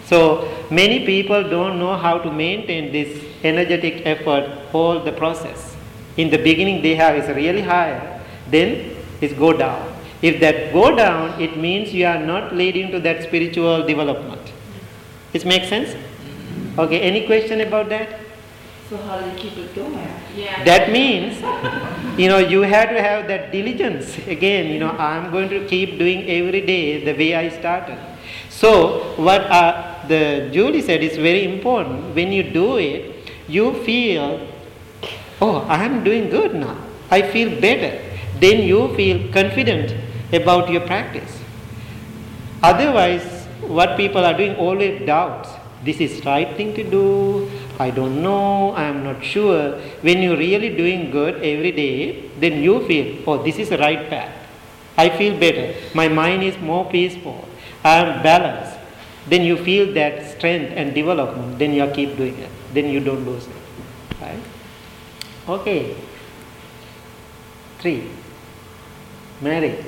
So 0.05 0.50
many 0.71 1.05
people 1.05 1.43
don't 1.43 1.79
know 1.79 1.95
how 1.97 2.17
to 2.17 2.31
maintain 2.31 2.91
this 2.91 3.24
energetic 3.43 4.05
effort 4.05 4.50
all 4.74 5.03
the 5.03 5.12
process. 5.12 5.75
In 6.15 6.29
the 6.29 6.38
beginning 6.38 6.81
they 6.81 6.95
have 6.95 7.15
is 7.15 7.27
really 7.36 7.62
high, 7.62 8.21
then 8.50 8.95
it's 9.21 9.33
go 9.33 9.51
down. 9.51 9.93
If 10.21 10.39
that 10.39 10.74
go 10.74 10.95
down, 10.95 11.39
it 11.39 11.57
means 11.57 11.93
you 11.93 12.07
are 12.07 12.19
not 12.19 12.55
leading 12.55 12.89
to 12.91 13.00
that 13.01 13.24
spiritual 13.24 13.86
development. 13.86 14.41
This 15.31 15.45
makes 15.45 15.67
sense? 15.67 15.95
Okay, 16.77 17.00
any 17.01 17.25
question 17.25 17.62
about 17.62 17.89
that? 17.89 18.19
So 18.89 18.98
how 18.98 19.19
do 19.19 19.29
you 19.29 19.36
keep 19.36 19.57
it 19.57 19.74
going? 19.75 19.98
Yeah. 20.36 20.63
That 20.63 20.91
means, 20.91 21.41
you 22.19 22.29
know, 22.29 22.38
you 22.38 22.62
have 22.62 22.89
to 22.89 23.01
have 23.01 23.27
that 23.27 23.51
diligence. 23.51 24.17
Again, 24.27 24.67
you 24.67 24.79
know, 24.79 24.91
I'm 24.91 25.31
going 25.31 25.50
to 25.50 25.65
keep 25.67 25.98
doing 25.98 26.29
every 26.29 26.62
day 26.62 27.03
the 27.03 27.13
way 27.13 27.36
I 27.36 27.50
started. 27.50 27.98
So, 28.50 29.15
what 29.17 29.41
uh, 29.41 30.07
the 30.07 30.50
Julie 30.53 30.81
said 30.81 31.03
is 31.03 31.17
very 31.17 31.43
important. 31.43 32.15
When 32.15 32.31
you 32.31 32.43
do 32.43 32.77
it, 32.77 33.31
you 33.48 33.74
feel, 33.84 34.48
oh, 35.41 35.65
I 35.67 35.84
am 35.84 36.03
doing 36.03 36.29
good 36.29 36.55
now. 36.55 36.77
I 37.10 37.24
feel 37.24 37.60
better. 37.60 38.01
Then 38.39 38.63
you 38.63 38.96
feel 38.96 39.31
confident 39.34 39.96
about 40.31 40.69
your 40.69 40.81
practice. 40.81 41.39
Otherwise, 42.62 43.46
what 43.62 43.98
people 43.98 44.24
are 44.24 44.38
doing 44.38 44.55
always 44.55 45.05
doubts. 45.05 45.50
This 45.84 46.00
is 46.00 46.25
right 46.25 46.55
thing 46.57 46.74
to 46.75 46.84
do. 46.84 47.50
I 47.79 47.91
don't 47.91 48.22
know. 48.22 48.72
I 48.72 48.84
am 48.84 49.03
not 49.03 49.24
sure. 49.24 49.79
When 50.01 50.22
you're 50.22 50.38
really 50.38 50.75
doing 50.75 51.12
good 51.12 51.36
every 51.36 51.72
day, 51.72 52.29
then 52.39 52.63
you 52.63 52.86
feel, 52.88 53.24
oh, 53.27 53.43
this 53.43 53.57
is 53.57 53.69
the 53.69 53.77
right 53.77 54.10
path. 54.10 54.34
I 54.98 55.10
feel 55.10 55.39
better. 55.39 55.75
My 55.93 56.07
mind 56.07 56.43
is 56.43 56.57
more 56.57 56.86
peaceful. 56.89 57.48
I 57.84 57.98
am 57.98 58.24
balanced. 58.24 58.77
Then 59.27 59.43
you 59.43 59.57
feel 59.57 59.93
that 59.93 60.25
strength 60.36 60.74
and 60.75 60.96
development. 60.96 61.60
Then 61.60 61.74
you 61.74 61.86
keep 61.91 62.17
doing 62.17 62.38
it. 62.39 62.50
Then 62.74 62.89
you 62.89 63.00
don't 63.00 63.25
lose 63.25 63.46
it. 63.46 63.53
Right? 64.19 64.39
Okay. 65.48 65.96
Three. 67.79 68.10
Mary. 69.41 69.86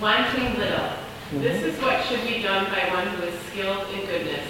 Wanting 0.00 0.58
little. 0.58 1.01
This 1.40 1.62
mm-hmm. 1.62 1.68
is 1.70 1.80
what 1.80 2.04
should 2.04 2.28
be 2.28 2.42
done 2.42 2.66
by 2.66 2.92
one 2.92 3.08
who 3.08 3.22
is 3.22 3.40
skilled 3.46 3.88
in 3.94 4.04
goodness 4.04 4.46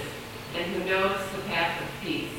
and 0.57 0.65
who 0.73 0.85
knows 0.85 1.17
the 1.31 1.43
path 1.43 1.81
of 1.81 1.87
peace. 2.03 2.33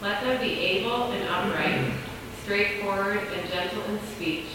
Let 0.00 0.20
them 0.24 0.40
be 0.40 0.50
able 0.50 1.12
and 1.12 1.28
upright, 1.28 1.78
mm-hmm. 1.78 2.42
straightforward 2.42 3.18
and 3.18 3.48
gentle 3.48 3.84
in 3.84 4.00
speech, 4.16 4.46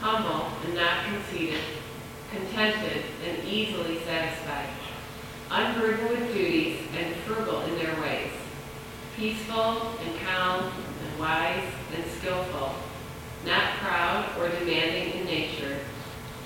humble 0.00 0.52
and 0.62 0.74
not 0.74 1.06
conceited, 1.06 1.62
contented 2.30 3.04
and 3.26 3.48
easily 3.48 4.00
satisfied, 4.00 4.68
unburdened 5.50 6.10
with 6.10 6.34
duties 6.34 6.80
and 6.98 7.16
frugal 7.24 7.62
in 7.62 7.76
their 7.76 7.98
ways, 8.02 8.30
peaceful 9.16 9.96
and 10.04 10.20
calm 10.20 10.70
and 11.02 11.18
wise 11.18 11.64
and 11.96 12.04
skillful, 12.18 12.74
not 13.46 13.78
proud 13.78 14.36
or 14.38 14.50
demanding 14.50 15.18
in 15.18 15.24
nature. 15.24 15.78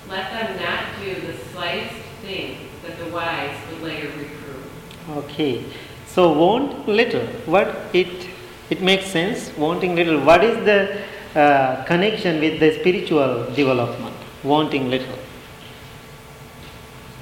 Let 0.07 0.31
them 0.31 0.63
not 0.63 0.78
do 1.03 1.21
the 1.21 1.33
slightest 1.51 1.95
thing 2.21 2.57
that 2.83 2.97
the 2.99 3.11
wise 3.11 3.55
would 3.69 3.81
later 3.81 4.07
reprove. 4.07 5.17
Okay. 5.23 5.65
So 6.07 6.31
want 6.33 6.87
little. 6.87 7.25
What 7.45 7.75
it 7.93 8.27
it 8.69 8.81
makes 8.81 9.05
sense. 9.05 9.55
Wanting 9.57 9.95
little. 9.95 10.19
What 10.19 10.43
is 10.43 10.57
the 10.65 11.01
uh, 11.39 11.83
connection 11.85 12.39
with 12.39 12.59
the 12.59 12.73
spiritual 12.79 13.45
development? 13.53 14.15
Wanting 14.43 14.89
little. 14.89 15.19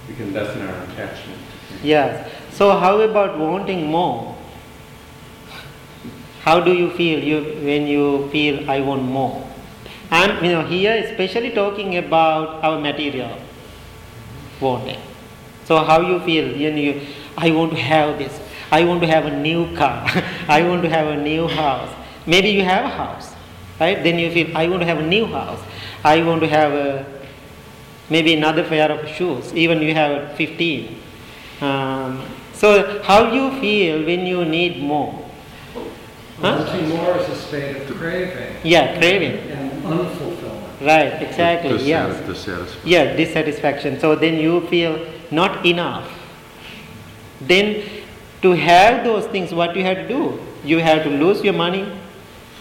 We 0.07 0.15
can 0.15 0.33
lessen 0.33 0.61
our 0.61 0.83
attachment. 0.83 1.41
Yes. 1.83 2.31
So 2.51 2.77
how 2.77 3.01
about 3.01 3.37
wanting 3.37 3.87
more? 3.87 4.35
How 6.41 6.59
do 6.61 6.73
you 6.73 6.91
feel 6.91 7.23
you 7.23 7.41
when 7.65 7.87
you 7.87 8.29
feel 8.29 8.69
I 8.69 8.79
want 8.79 9.03
more? 9.03 9.45
I'm 10.09 10.43
you 10.43 10.51
know 10.53 10.65
here 10.65 10.95
especially 11.03 11.51
talking 11.51 11.97
about 11.97 12.63
our 12.63 12.79
material 12.79 13.37
wanting. 14.61 14.99
So 15.65 15.77
how 15.77 16.01
you 16.01 16.19
feel 16.21 16.47
when 16.47 16.77
you 16.77 17.01
I 17.37 17.51
want 17.51 17.71
to 17.71 17.77
have 17.77 18.17
this, 18.17 18.39
I 18.71 18.83
want 18.83 19.01
to 19.01 19.07
have 19.07 19.25
a 19.25 19.37
new 19.39 19.75
car, 19.75 20.05
I 20.47 20.63
want 20.63 20.81
to 20.83 20.89
have 20.89 21.07
a 21.07 21.17
new 21.17 21.47
house. 21.47 21.93
Maybe 22.25 22.49
you 22.49 22.63
have 22.63 22.85
a 22.85 22.89
house, 22.89 23.33
right? 23.79 24.01
Then 24.03 24.17
you 24.19 24.31
feel 24.31 24.55
I 24.57 24.67
want 24.67 24.81
to 24.81 24.85
have 24.87 24.99
a 24.99 25.05
new 25.07 25.25
house. 25.27 25.61
I 26.03 26.23
want 26.23 26.41
to 26.41 26.47
have 26.47 26.71
a 26.73 27.05
maybe 28.09 28.33
another 28.33 28.63
pair 28.63 28.91
of 28.91 29.07
shoes. 29.09 29.53
Even 29.53 29.81
you 29.81 29.93
have 29.93 30.33
15. 30.35 30.99
Um, 31.61 32.23
So, 32.57 33.03
how 33.03 33.31
you 33.31 33.51
feel 33.61 34.01
when 34.03 34.25
you 34.25 34.43
need 34.43 34.81
more? 34.81 35.13
Huh? 36.41 36.57
Wanting 36.65 36.89
more 36.89 37.15
is 37.17 37.29
a 37.29 37.35
state 37.35 37.75
of 37.85 37.97
craving 37.97 38.55
Yeah, 38.63 38.97
craving. 38.97 39.37
and 39.51 39.71
unfulfillment. 39.83 40.36
Right, 40.81 41.21
exactly. 41.21 41.83
Yes. 41.83 42.25
Dissatisfied. 42.25 42.85
Yeah, 42.85 43.15
dissatisfaction. 43.15 43.99
So 43.99 44.15
then 44.15 44.35
you 44.35 44.61
feel 44.67 45.07
not 45.31 45.65
enough. 45.65 46.07
Then 47.41 47.83
to 48.41 48.51
have 48.51 49.03
those 49.03 49.25
things, 49.27 49.53
what 49.53 49.75
you 49.75 49.83
have 49.83 49.97
to 49.97 50.07
do? 50.07 50.39
You 50.63 50.79
have 50.79 51.03
to 51.03 51.09
lose 51.09 51.43
your 51.43 51.53
money. 51.53 51.91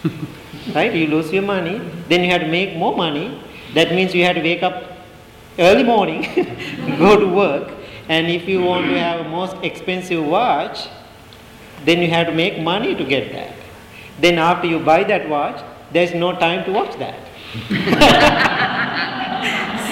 right? 0.74 0.94
You 0.94 1.06
lose 1.08 1.32
your 1.32 1.42
money. 1.42 1.78
Then 2.08 2.24
you 2.24 2.30
have 2.30 2.40
to 2.40 2.48
make 2.48 2.76
more 2.76 2.96
money. 2.96 3.42
That 3.74 3.92
means 3.92 4.14
you 4.14 4.24
have 4.24 4.36
to 4.36 4.42
wake 4.42 4.62
up 4.62 4.96
early 5.58 5.82
morning, 5.82 6.22
go 6.98 7.18
to 7.18 7.26
work, 7.26 7.72
and 8.08 8.28
if 8.28 8.48
you 8.48 8.62
want 8.62 8.86
to 8.86 8.98
have 8.98 9.26
a 9.26 9.28
most 9.28 9.56
expensive 9.62 10.24
watch, 10.24 10.88
then 11.84 12.00
you 12.00 12.08
have 12.08 12.26
to 12.26 12.34
make 12.34 12.58
money 12.58 12.94
to 12.94 13.04
get 13.04 13.32
that. 13.32 13.54
Then 14.20 14.38
after 14.38 14.66
you 14.66 14.78
buy 14.78 15.04
that 15.04 15.28
watch, 15.28 15.62
there's 15.92 16.14
no 16.14 16.32
time 16.38 16.64
to 16.64 16.72
watch 16.72 16.96
that. 16.98 17.25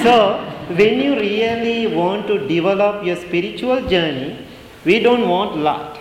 So, 0.04 0.37
when 0.68 1.00
you 1.00 1.14
really 1.16 1.87
want 1.87 2.26
to 2.26 2.47
develop 2.47 3.06
your 3.06 3.16
spiritual 3.16 3.80
journey, 3.88 4.37
we 4.85 4.99
don't 4.99 5.26
want 5.26 5.56
lot. 5.56 5.97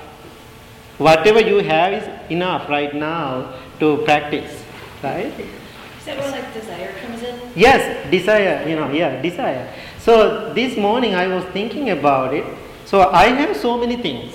Whatever 0.98 1.40
you 1.40 1.60
have 1.60 1.94
is 1.94 2.04
enough 2.30 2.68
right 2.68 2.94
now 2.94 3.54
to 3.80 4.04
practice, 4.04 4.62
right? 5.02 5.34
Is 5.40 6.06
that 6.06 6.18
where 6.20 6.32
like 6.32 6.54
desire 6.54 6.92
comes 7.00 7.24
in? 7.24 7.40
Yes, 7.56 8.12
desire, 8.12 8.68
you 8.68 8.76
know, 8.76 8.92
yeah, 8.92 9.22
desire. 9.22 9.74
So 10.00 10.54
this 10.54 10.78
morning 10.78 11.16
I 11.16 11.28
was 11.28 11.46
thinking 11.54 11.92
about 11.92 12.34
it. 12.34 12.46
So 12.84 13.10
I 13.10 13.28
have 13.28 13.56
so 13.56 13.78
many 13.78 13.96
things. 13.96 14.34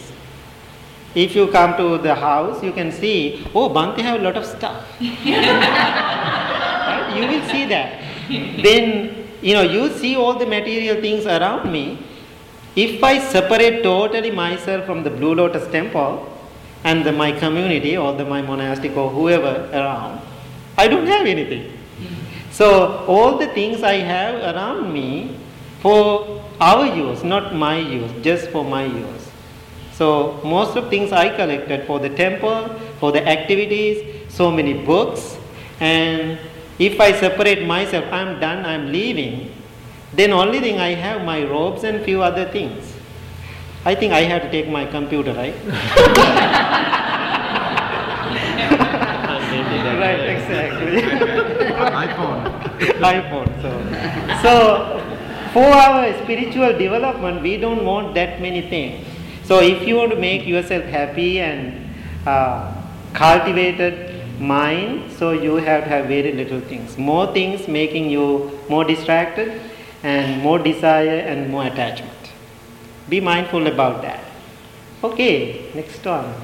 If 1.15 1.37
you 1.37 1.49
come 1.49 1.77
to 1.77 1.99
the 1.99 2.15
house, 2.15 2.63
you 2.63 2.73
can 2.73 2.91
see, 2.91 3.47
oh, 3.55 3.69
Bhante 3.69 4.01
have 4.01 4.21
a 4.21 4.25
lot 4.25 4.37
of 4.39 4.47
stuff. 4.47 4.83
You 7.17 7.27
will 7.29 7.49
see 7.49 7.67
that. 7.67 8.03
Then, 8.29 9.29
you 9.41 9.55
know, 9.55 9.63
you 9.63 9.91
see 9.91 10.17
all 10.17 10.35
the 10.35 10.47
material 10.47 11.01
things 11.01 11.27
around 11.27 11.71
me. 11.71 11.99
If 12.77 13.03
I 13.03 13.19
separate 13.19 13.83
totally 13.83 14.31
myself 14.31 14.87
from 14.87 15.03
the 15.03 15.11
Blue 15.11 15.35
Lotus 15.35 15.67
temple 15.73 16.31
and 16.85 17.05
the, 17.05 17.13
my 17.13 17.33
community 17.33 17.97
or 17.97 18.13
the, 18.13 18.25
my 18.25 18.43
monastic 18.43 18.97
or 18.97 19.11
whoever 19.11 19.69
around, 19.73 20.21
I 20.77 20.87
don't 20.87 21.07
have 21.07 21.27
anything. 21.27 21.73
So 22.51 23.05
all 23.07 23.39
the 23.39 23.49
things 23.49 23.83
I 23.83 23.95
have 23.95 24.55
around 24.55 24.93
me 24.93 25.37
for 25.81 26.45
our 26.61 26.87
use, 26.87 27.23
not 27.23 27.55
my 27.55 27.79
use, 27.79 28.11
just 28.23 28.51
for 28.51 28.65
my 28.65 28.85
use. 28.85 29.31
So 29.93 30.41
most 30.45 30.77
of 30.77 30.91
things 30.91 31.13
I 31.13 31.35
collected 31.35 31.87
for 31.87 31.99
the 31.99 32.11
temple, 32.11 32.69
for 33.01 33.11
the 33.13 33.27
activities, 33.27 34.31
so 34.33 34.51
many 34.51 34.75
books, 34.75 35.37
and 35.81 36.39
if 36.79 37.01
I 37.01 37.13
separate 37.13 37.67
myself, 37.67 38.05
I'm 38.13 38.39
done, 38.41 38.65
I'm 38.65 38.93
leaving, 38.93 39.51
then 40.13 40.33
only 40.33 40.61
thing 40.61 40.79
I 40.79 40.95
have 40.95 41.25
my 41.25 41.45
robes 41.45 41.85
and 41.85 42.03
few 42.05 42.23
other 42.23 42.49
things. 42.51 42.95
I 43.85 43.95
think 43.95 44.13
I 44.13 44.21
have 44.23 44.43
to 44.43 44.51
take 44.51 44.69
my 44.69 44.87
computer, 44.87 45.33
right? 45.33 45.55
right, 49.99 50.21
exactly. 50.37 51.03
iPhone. 51.89 52.45
iPhone. 53.01 53.49
So, 53.63 53.71
so 54.43 54.99
for 55.53 55.65
our 55.65 56.13
spiritual 56.23 56.77
development, 56.79 57.43
we 57.43 57.57
don't 57.57 57.85
want 57.85 58.15
that 58.15 58.41
many 58.41 58.63
things. 58.63 59.07
So 59.45 59.61
if 59.61 59.87
you 59.87 59.97
want 59.97 60.11
to 60.11 60.21
make 60.21 60.47
yourself 60.47 60.85
happy 60.85 61.41
and 61.41 61.91
uh, 62.27 62.75
cultivated 63.15 64.18
mind, 64.41 65.11
so 65.13 65.33
you 65.33 65.57
have 65.57 65.85
to 65.85 65.91
have 65.91 66.07
very 66.07 66.33
little 66.33 66.61
things. 66.61 66.97
More 66.97 67.33
things 67.33 67.69
making 67.69 68.11
you 68.11 68.59
more 68.69 68.85
distracted 68.85 69.61
and 70.03 70.43
more 70.43 70.59
desire 70.59 71.19
and 71.21 71.51
more 71.51 71.67
attachment. 71.67 72.13
Be 73.09 73.21
mindful 73.21 73.67
about 73.67 74.03
that. 74.03 74.25
Okay, 75.03 75.71
next 75.75 76.05
one. 76.05 76.35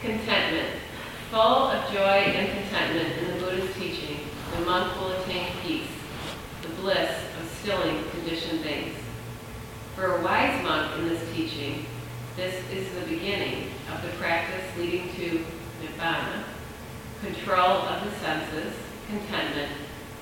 Contentment. 0.00 0.68
Full 1.30 1.40
of 1.40 1.92
joy 1.92 1.98
and 1.98 2.48
contentment 2.50 3.18
in 3.18 3.26
the 3.26 3.44
Buddha's 3.44 3.74
teaching, 3.74 4.20
the 4.54 4.64
monk 4.64 4.98
will 5.00 5.12
attain 5.12 5.48
peace, 5.62 5.88
the 6.62 6.68
bliss 6.80 7.10
of 7.10 7.58
stilling 7.60 8.02
conditioned 8.10 8.60
things. 8.60 8.94
For 9.96 10.18
a 10.18 10.22
wise 10.22 10.62
monk 10.62 10.98
in 10.98 11.08
this 11.08 11.22
teaching, 11.34 11.84
this 12.36 12.54
is 12.70 12.88
the 12.94 13.06
beginning 13.14 13.70
of 13.92 14.02
the 14.02 14.08
practice 14.18 14.64
leading 14.78 15.08
to 15.14 15.44
nibbana, 15.82 16.42
control 17.24 17.82
of 17.88 18.04
the 18.04 18.10
senses, 18.18 18.74
contentment, 19.08 19.72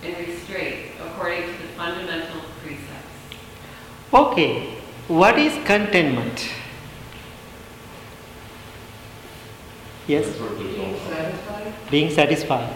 and 0.02 0.16
restraint 0.18 0.90
according 1.04 1.42
to 1.42 1.48
the 1.62 1.68
fundamental 1.76 2.40
precepts. 2.62 3.14
Okay, 4.12 4.74
what 5.08 5.38
is 5.38 5.52
contentment? 5.66 6.50
Yes, 10.06 10.36
Sort 10.36 10.52
of 10.52 10.58
the 10.58 10.64
Being 10.64 10.94
satisfied? 11.00 11.90
being 11.90 12.10
satisfied. 12.10 12.74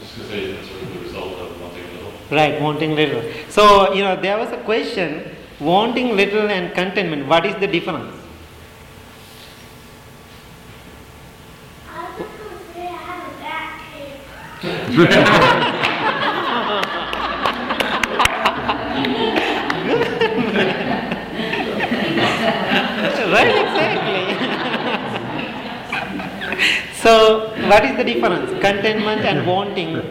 just 0.00 0.14
to 0.14 0.24
say 0.24 0.52
that's 0.52 0.66
sort 0.68 0.82
of 0.82 0.94
the 0.94 1.00
result 1.00 1.34
of 1.38 1.60
wanting 1.60 1.84
little. 1.94 2.12
Right, 2.30 2.60
wanting 2.60 2.94
little. 2.96 3.22
So, 3.50 3.92
you 3.92 4.02
know, 4.02 4.16
there 4.20 4.38
was 4.38 4.50
a 4.50 4.56
question 4.62 5.36
wanting 5.60 6.16
little 6.16 6.48
and 6.48 6.72
contentment, 6.74 7.26
what 7.28 7.44
is 7.44 7.54
the 7.56 7.66
difference? 7.66 8.14
I 11.90 12.10
was 12.10 12.18
just 12.18 12.38
gonna 12.38 12.74
say 12.74 12.86
I 12.86 12.96
have 12.96 13.32
a 13.32 13.36
back 13.40 13.82
pain. 13.92 14.87
Right, 14.98 15.14
exactly. 23.62 24.24
so, 26.94 27.54
what 27.68 27.84
is 27.84 27.96
the 27.96 28.04
difference? 28.04 28.50
Contentment 28.60 29.20
and 29.22 29.46
wanting 29.46 30.02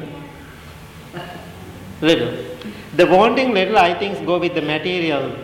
little. 2.02 2.46
The 2.96 3.06
wanting 3.06 3.54
little, 3.54 3.78
I 3.78 3.94
think, 3.94 4.26
go 4.26 4.40
with 4.40 4.56
the 4.56 4.62
material 4.62 5.36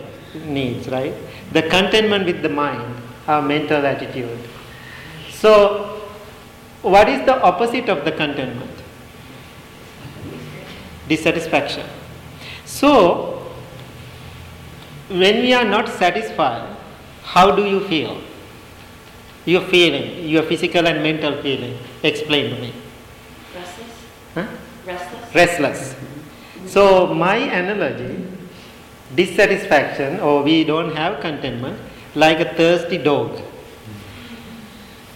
needs, 0.46 0.88
right? 0.88 1.12
The 1.52 1.62
contentment 1.62 2.24
with 2.24 2.40
the 2.40 2.48
mind, 2.48 2.96
our 3.28 3.42
mental 3.42 3.84
attitude. 3.84 4.38
So, 5.30 6.00
what 6.80 7.10
is 7.10 7.26
the 7.26 7.38
opposite 7.42 7.90
of 7.90 8.06
the 8.06 8.12
contentment? 8.12 8.73
Dissatisfaction. 11.08 11.86
So, 12.64 13.52
when 15.08 15.42
we 15.42 15.52
are 15.52 15.64
not 15.64 15.88
satisfied, 15.88 16.76
how 17.22 17.54
do 17.54 17.64
you 17.64 17.80
feel? 17.88 18.20
Your 19.44 19.62
feeling, 19.62 20.26
your 20.28 20.42
physical 20.44 20.86
and 20.86 21.02
mental 21.02 21.40
feeling. 21.42 21.78
Explain 22.02 22.54
to 22.54 22.60
me. 22.60 22.72
Restless? 23.54 23.86
Huh? 24.34 24.46
Restless? 24.86 25.34
Restless. 25.34 25.96
So, 26.66 27.12
my 27.14 27.36
analogy, 27.36 28.26
dissatisfaction 29.14 30.20
or 30.20 30.42
we 30.42 30.64
don't 30.64 30.96
have 30.96 31.20
contentment, 31.20 31.78
like 32.14 32.40
a 32.40 32.54
thirsty 32.54 32.98
dog. 32.98 33.40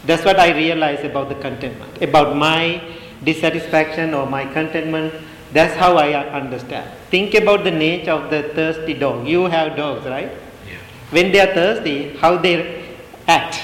That's 0.05 0.25
what 0.25 0.39
I 0.39 0.57
realize 0.57 1.05
about 1.05 1.29
the 1.29 1.35
contentment, 1.35 2.03
about 2.03 2.37
my 2.37 2.83
dissatisfaction 3.25 4.15
or 4.15 4.27
my 4.27 4.45
contentment. 4.45 5.13
That's 5.53 5.75
how 5.75 5.97
I 5.97 6.13
understand. 6.31 6.91
Think 7.11 7.35
about 7.35 7.65
the 7.65 7.71
nature 7.71 8.11
of 8.13 8.31
the 8.31 8.43
thirsty 8.55 8.95
dog. 8.95 9.27
You 9.27 9.45
have 9.47 9.77
dogs, 9.77 10.05
right? 10.07 10.31
Yeah. 10.67 10.77
When 11.11 11.33
they 11.33 11.41
are 11.41 11.55
thirsty, 11.55 12.17
how 12.19 12.37
they 12.37 12.97
act? 13.27 13.61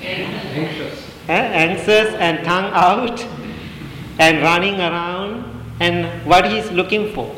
Anxious. 0.00 1.02
eh, 1.28 1.46
anxious 1.64 2.14
and 2.14 2.44
tongue 2.44 2.70
out 2.72 3.26
and 4.18 4.42
running 4.42 4.80
around 4.80 5.44
and 5.80 6.24
what 6.24 6.44
he 6.50 6.58
is 6.58 6.70
looking 6.70 7.12
for 7.12 7.34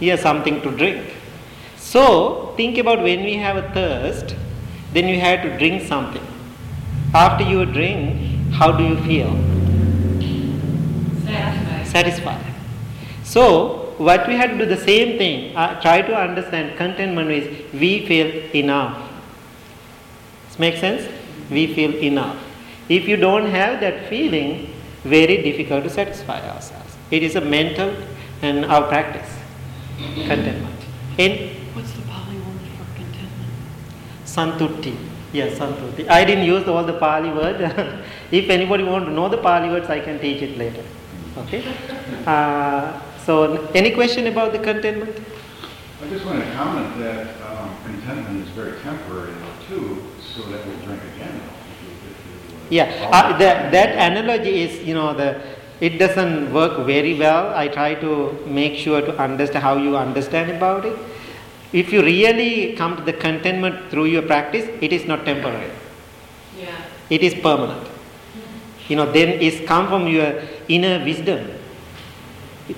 he 0.00 0.08
has 0.08 0.20
something 0.20 0.60
to 0.62 0.70
drink 0.76 1.14
so 1.76 2.52
think 2.56 2.78
about 2.78 3.02
when 3.02 3.22
we 3.24 3.34
have 3.34 3.56
a 3.56 3.62
thirst 3.76 4.34
then 4.92 5.06
you 5.08 5.20
have 5.20 5.40
to 5.42 5.56
drink 5.58 5.82
something 5.86 6.26
after 7.14 7.44
you 7.44 7.64
drink 7.64 8.52
how 8.52 8.70
do 8.72 8.84
you 8.84 8.96
feel 9.04 9.30
Satisfied. 11.96 12.40
satisfied 12.40 13.26
so 13.34 13.94
what 13.98 14.28
we 14.28 14.34
have 14.34 14.50
to 14.50 14.58
do 14.58 14.66
the 14.66 14.82
same 14.92 15.18
thing 15.18 15.56
uh, 15.56 15.80
try 15.80 16.02
to 16.02 16.14
understand 16.14 16.76
contentment 16.76 17.30
is 17.30 17.46
we 17.72 18.06
feel 18.06 18.28
enough 18.54 19.06
Make 20.58 20.76
sense? 20.76 21.06
We 21.50 21.74
feel 21.74 21.94
enough. 21.96 22.36
If 22.88 23.06
you 23.08 23.16
don't 23.16 23.46
have 23.46 23.80
that 23.80 24.08
feeling, 24.08 24.72
very 25.04 25.42
difficult 25.42 25.84
to 25.84 25.90
satisfy 25.90 26.40
ourselves. 26.48 26.96
It 27.10 27.22
is 27.22 27.36
a 27.36 27.40
mental 27.40 27.94
and 28.42 28.64
our 28.64 28.88
practice. 28.88 29.28
Contentment. 29.98 30.80
In 31.18 31.54
What's 31.74 31.92
the 31.92 32.02
Pali 32.02 32.36
word 32.38 32.60
for 32.76 32.86
contentment? 32.94 33.52
Santutti. 34.24 34.96
Yes, 35.32 35.58
Santutti. 35.58 36.08
I 36.08 36.24
didn't 36.24 36.44
use 36.44 36.66
all 36.68 36.84
the 36.84 36.98
Pali 36.98 37.30
word. 37.30 37.60
if 38.30 38.48
anybody 38.48 38.84
want 38.84 39.04
to 39.06 39.10
know 39.10 39.28
the 39.28 39.38
Pali 39.38 39.68
words, 39.68 39.90
I 39.90 40.00
can 40.00 40.18
teach 40.18 40.42
it 40.42 40.56
later. 40.56 40.82
Okay. 41.38 41.62
Uh, 42.26 43.00
so, 43.24 43.66
any 43.74 43.90
question 43.92 44.26
about 44.26 44.52
the 44.52 44.58
contentment? 44.58 45.16
I 46.02 46.08
just 46.08 46.24
want 46.24 46.40
to 46.42 46.52
comment 46.52 46.98
that 46.98 47.26
um, 47.48 47.76
contentment 47.84 48.42
is 48.46 48.48
very 48.50 48.78
temporary 48.80 49.34
too, 49.68 50.02
so 50.20 50.42
that 50.50 50.64
we'll 50.66 50.76
drink 50.86 51.02
again. 51.16 51.40
if 51.40 51.82
you- 51.82 52.10
if 52.10 52.80
you, 52.80 52.84
uh, 52.84 52.88
Yeah, 52.88 53.08
uh, 53.12 53.36
that, 53.38 53.70
that 53.72 53.90
analogy 54.10 54.62
is, 54.62 54.82
you 54.86 54.94
know, 54.94 55.12
the, 55.14 55.40
it 55.80 55.98
doesn't 55.98 56.52
work 56.52 56.86
very 56.86 57.14
well. 57.18 57.52
I 57.54 57.68
try 57.68 57.94
to 57.94 58.38
make 58.46 58.76
sure 58.76 59.00
to 59.02 59.16
understand 59.18 59.62
how 59.62 59.76
you 59.76 59.96
understand 59.96 60.50
about 60.50 60.84
it. 60.86 60.96
If 61.72 61.92
you 61.92 62.02
really 62.02 62.74
come 62.74 62.96
to 62.96 63.02
the 63.02 63.12
contentment 63.12 63.90
through 63.90 64.06
your 64.06 64.22
practice, 64.22 64.66
it 64.80 64.92
is 64.92 65.04
not 65.06 65.24
temporary. 65.26 65.70
Yeah. 66.58 66.68
It 67.10 67.22
is 67.22 67.34
permanent. 67.34 67.85
You 68.88 68.96
know, 68.96 69.10
then 69.10 69.40
it's 69.40 69.66
come 69.66 69.88
from 69.88 70.06
your 70.06 70.42
inner 70.68 71.04
wisdom 71.04 71.50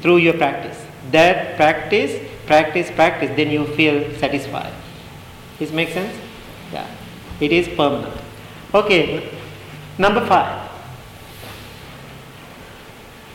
through 0.01 0.19
your 0.19 0.35
practice. 0.35 0.83
That 1.11 1.57
practice, 1.57 2.19
practice, 2.47 2.91
practice, 2.91 3.31
then 3.37 3.51
you 3.51 3.67
feel 3.75 4.15
satisfied. 4.17 4.73
This 5.59 5.73
makes 5.73 5.93
sense? 5.93 6.17
Yeah. 6.73 6.87
It 7.41 7.53
is 7.53 7.69
permanent. 7.69 8.15
Okay, 8.75 9.31
number 9.99 10.25
five. 10.27 10.71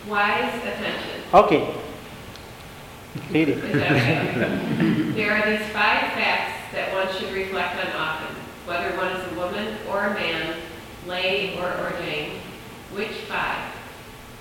Wise 0.08 0.54
attention. 0.56 1.22
Okay. 1.34 1.74
Read 3.32 3.50
it. 3.50 3.58
Is 3.58 3.74
that 3.74 3.92
okay? 3.92 5.12
There 5.12 5.32
are 5.32 5.50
these 5.50 5.68
five 5.70 6.12
facts 6.14 6.74
that 6.74 6.94
one 6.94 7.08
should 7.16 7.32
reflect 7.34 7.84
on 7.86 7.92
often, 7.94 8.36
whether 8.66 8.96
one 8.98 9.12
is 9.12 9.32
a 9.32 9.36
woman 9.36 9.78
or 9.90 10.06
a 10.06 10.14
man, 10.14 10.56
lay 11.08 11.58
or 11.58 11.72
ordained. 11.80 12.43
Which 12.94 13.26
five? 13.26 13.74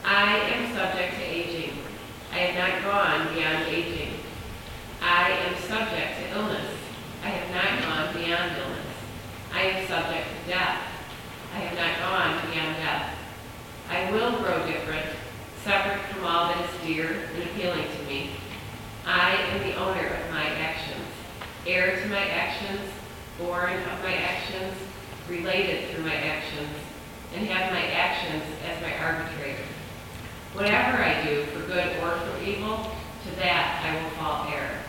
I 0.05 0.37
am 0.37 0.75
subject 0.75 1.15
to 1.15 1.23
aging. 1.23 1.73
I 2.31 2.37
have 2.37 2.55
not 2.55 2.83
gone 2.85 3.35
beyond 3.35 3.65
aging. 3.67 4.13
I 5.01 5.31
am 5.31 5.57
subject 5.57 6.19
to 6.19 6.39
illness. 6.39 6.77
I 7.25 7.29
have 7.29 7.49
not 7.55 7.81
gone 7.81 8.13
beyond 8.13 8.53
illness. 8.59 8.93
I 9.55 9.63
am 9.63 9.89
subject 9.89 10.27
to 10.29 10.51
death. 10.51 10.83
I 11.55 11.59
have 11.61 11.79
not 11.79 11.99
gone 12.05 12.53
beyond 12.53 12.77
death. 12.77 13.17
I 13.89 14.11
will 14.13 14.43
grow 14.43 14.67
different, 14.67 15.07
separate 15.65 16.05
from 16.13 16.27
all 16.27 16.49
that 16.49 16.61
is 16.61 16.87
dear 16.87 17.09
and 17.09 17.43
appealing 17.45 17.87
to 17.89 18.03
me. 18.05 18.33
I 19.07 19.33
am 19.33 19.63
the 19.63 19.77
owner 19.77 20.09
of 20.09 20.31
my 20.31 20.45
actions, 20.45 21.09
heir 21.67 22.03
to 22.03 22.09
my 22.11 22.29
actions, 22.29 22.81
born 23.39 23.73
of 23.73 24.03
my 24.03 24.13
actions, 24.13 24.77
related 25.27 25.89
through 25.89 26.05
my 26.05 26.17
actions, 26.17 26.69
and 27.35 27.47
have 27.47 27.73
my 27.73 27.83
actions 27.83 28.43
as 28.67 28.81
my 28.83 28.93
arbitrator. 28.99 29.65
Whatever 30.55 30.99
I 30.99 31.25
do, 31.25 31.45
for 31.47 31.67
good 31.67 31.97
or 32.03 32.19
for 32.19 32.45
evil, 32.45 32.91
to 33.25 33.37
that 33.37 33.83
I 33.85 34.03
will 34.03 34.11
fall 34.11 34.47
heir. 34.53 34.83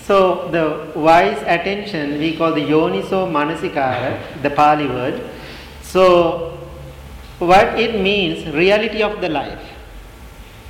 So 0.00 0.48
the 0.48 0.98
wise 0.98 1.42
attention 1.42 2.18
we 2.18 2.36
call 2.36 2.54
the 2.54 2.62
yoniso 2.62 3.30
manasikara, 3.30 4.42
the 4.42 4.50
Pali 4.50 4.86
word. 4.86 5.30
So 5.82 6.58
what 7.38 7.78
it 7.78 8.00
means, 8.00 8.48
reality 8.54 9.02
of 9.02 9.20
the 9.20 9.28
life. 9.28 9.60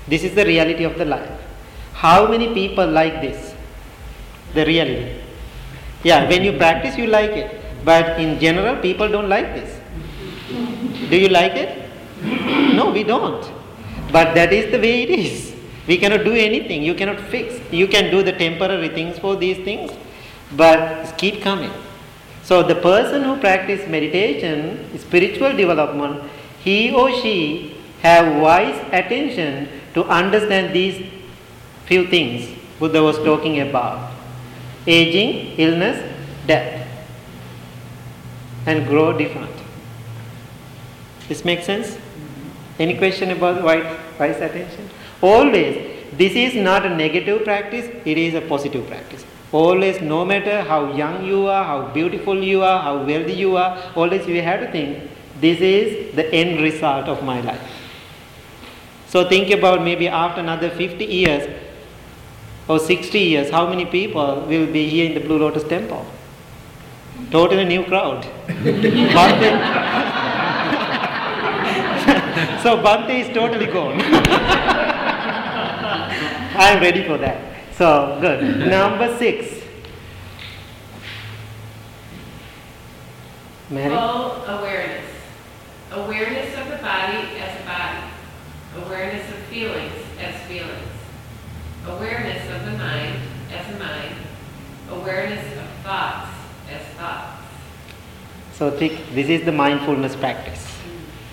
This 0.08 0.24
is 0.24 0.34
the 0.34 0.44
reality 0.44 0.84
of 0.84 0.98
the 0.98 1.04
life. 1.04 1.30
How 1.92 2.26
many 2.26 2.52
people 2.52 2.86
like 2.86 3.20
this? 3.20 3.54
The 4.54 4.66
reality. 4.66 5.20
Yeah, 6.02 6.28
when 6.28 6.42
you 6.42 6.54
practice 6.54 6.96
you 6.96 7.06
like 7.06 7.30
it. 7.30 7.60
But 7.84 8.18
in 8.20 8.40
general 8.40 8.76
people 8.76 9.08
don't 9.08 9.28
like 9.28 9.54
this. 9.54 9.77
Do 11.10 11.16
you 11.16 11.28
like 11.28 11.52
it? 11.52 11.90
No, 12.74 12.90
we 12.90 13.04
don't. 13.04 13.50
But 14.10 14.34
that 14.34 14.52
is 14.52 14.70
the 14.70 14.78
way 14.78 15.02
it 15.02 15.10
is. 15.10 15.54
We 15.86 15.96
cannot 15.98 16.24
do 16.24 16.32
anything. 16.32 16.82
You 16.82 16.94
cannot 16.94 17.20
fix. 17.20 17.54
You 17.72 17.86
can 17.86 18.10
do 18.10 18.22
the 18.22 18.32
temporary 18.32 18.88
things 18.88 19.18
for 19.18 19.36
these 19.36 19.58
things, 19.64 19.90
but 20.56 21.16
keep 21.16 21.40
coming. 21.42 21.72
So 22.42 22.62
the 22.62 22.74
person 22.74 23.22
who 23.22 23.36
practice 23.36 23.86
meditation, 23.88 24.98
spiritual 24.98 25.56
development, 25.56 26.22
he 26.60 26.92
or 26.92 27.10
she 27.20 27.76
have 28.02 28.40
wise 28.40 28.78
attention 28.92 29.68
to 29.94 30.04
understand 30.04 30.74
these 30.74 31.04
few 31.86 32.06
things 32.06 32.58
Buddha 32.78 33.02
was 33.02 33.18
talking 33.18 33.60
about. 33.60 34.12
Aging, 34.86 35.58
illness, 35.58 35.98
death. 36.46 36.86
And 38.66 38.86
grow 38.86 39.16
different. 39.16 39.50
This 41.28 41.44
makes 41.44 41.66
sense? 41.66 41.98
Any 42.78 42.96
question 42.96 43.30
about 43.30 43.62
wise, 43.62 43.98
wise 44.18 44.36
attention? 44.36 44.88
Always, 45.20 45.96
this 46.12 46.34
is 46.34 46.54
not 46.54 46.86
a 46.86 46.88
negative 46.88 47.44
practice, 47.44 47.86
it 48.04 48.18
is 48.18 48.34
a 48.34 48.40
positive 48.40 48.86
practice. 48.86 49.24
Always, 49.52 50.00
no 50.00 50.24
matter 50.24 50.62
how 50.62 50.92
young 50.94 51.24
you 51.24 51.46
are, 51.46 51.64
how 51.64 51.88
beautiful 51.92 52.42
you 52.42 52.62
are, 52.62 52.82
how 52.82 53.04
wealthy 53.04 53.34
you 53.34 53.56
are, 53.56 53.78
always 53.94 54.26
you 54.26 54.40
have 54.42 54.60
to 54.60 54.70
think, 54.70 55.10
this 55.40 55.60
is 55.60 56.14
the 56.14 56.32
end 56.32 56.60
result 56.60 57.08
of 57.08 57.22
my 57.22 57.40
life. 57.40 57.60
So 59.08 59.28
think 59.28 59.50
about 59.50 59.82
maybe 59.82 60.08
after 60.08 60.40
another 60.40 60.70
50 60.70 61.04
years 61.04 61.48
or 62.68 62.78
60 62.78 63.18
years, 63.18 63.50
how 63.50 63.68
many 63.68 63.86
people 63.86 64.42
will 64.46 64.66
be 64.70 64.88
here 64.88 65.06
in 65.06 65.14
the 65.14 65.20
Blue 65.20 65.38
Lotus 65.38 65.64
Temple? 65.64 66.06
Totally 67.30 67.64
new 67.64 67.84
crowd. 67.84 68.26
So 72.62 72.76
Bhante 72.76 73.20
is 73.20 73.28
totally 73.34 73.66
gone. 73.66 74.00
I 76.60 76.70
am 76.72 76.80
ready 76.80 77.04
for 77.04 77.16
that. 77.18 77.54
So 77.76 78.18
good. 78.20 78.66
Number 78.68 79.16
six. 79.16 79.62
Mary? 83.70 83.94
Full 83.94 84.44
awareness. 84.46 85.04
Awareness 85.92 86.58
of 86.58 86.68
the 86.68 86.78
body 86.78 87.18
as 87.38 87.60
a 87.60 87.64
body. 87.64 88.02
Awareness 88.84 89.28
of 89.30 89.36
feelings 89.44 89.94
as 90.20 90.34
feelings. 90.48 90.90
Awareness 91.86 92.42
of 92.50 92.64
the 92.64 92.72
mind 92.72 93.20
as 93.52 93.74
a 93.74 93.78
mind. 93.78 94.16
Awareness 94.90 95.44
of 95.58 95.68
thoughts 95.84 96.30
as 96.72 96.82
thoughts. 96.96 97.42
So 98.54 98.70
think 98.70 99.14
this 99.14 99.28
is 99.28 99.44
the 99.44 99.52
mindfulness 99.52 100.16
practice. 100.16 100.77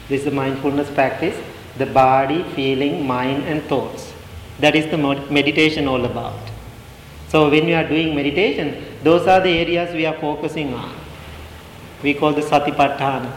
This 0.08 0.20
is 0.20 0.26
the 0.26 0.32
mindfulness 0.32 0.90
practice. 0.92 1.36
The 1.78 1.86
body, 1.86 2.44
feeling, 2.56 3.06
mind, 3.06 3.44
and 3.44 3.62
thoughts. 3.64 4.14
That 4.60 4.76
is 4.76 4.90
the 4.90 4.98
meditation 4.98 5.88
all 5.88 6.06
about. 6.06 6.40
So 7.28 7.50
when 7.50 7.66
we 7.66 7.74
are 7.74 7.88
doing 7.88 8.16
meditation, 8.16 8.86
those 9.04 9.28
are 9.28 9.42
the 9.42 9.50
areas 9.50 9.94
we 9.94 10.06
are 10.06 10.18
focusing 10.20 10.74
on. 10.74 10.96
We 12.02 12.14
call 12.14 12.34
the 12.34 12.42
satipatthana. 12.42 13.32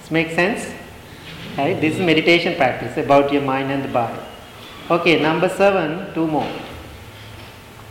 This 0.00 0.10
makes 0.10 0.34
sense? 0.34 0.72
Right? 1.56 1.80
This 1.80 1.94
is 1.94 2.00
meditation 2.00 2.56
practice 2.56 2.96
about 2.96 3.32
your 3.32 3.42
mind 3.42 3.72
and 3.72 3.82
the 3.82 3.88
body. 3.88 4.20
Okay, 4.90 5.20
number 5.20 5.48
seven, 5.48 6.12
two 6.14 6.26
more. 6.26 6.52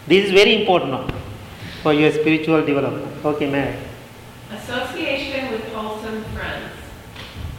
This 0.08 0.26
is 0.26 0.32
very 0.32 0.62
important 0.62 1.12
for 1.82 1.92
your 1.92 2.12
spiritual 2.12 2.64
development. 2.66 3.26
Okay, 3.26 3.50
Mary. 3.50 3.76
Association 4.52 5.52
with 5.52 5.74
wholesome 5.74 6.24
friends. 6.36 6.72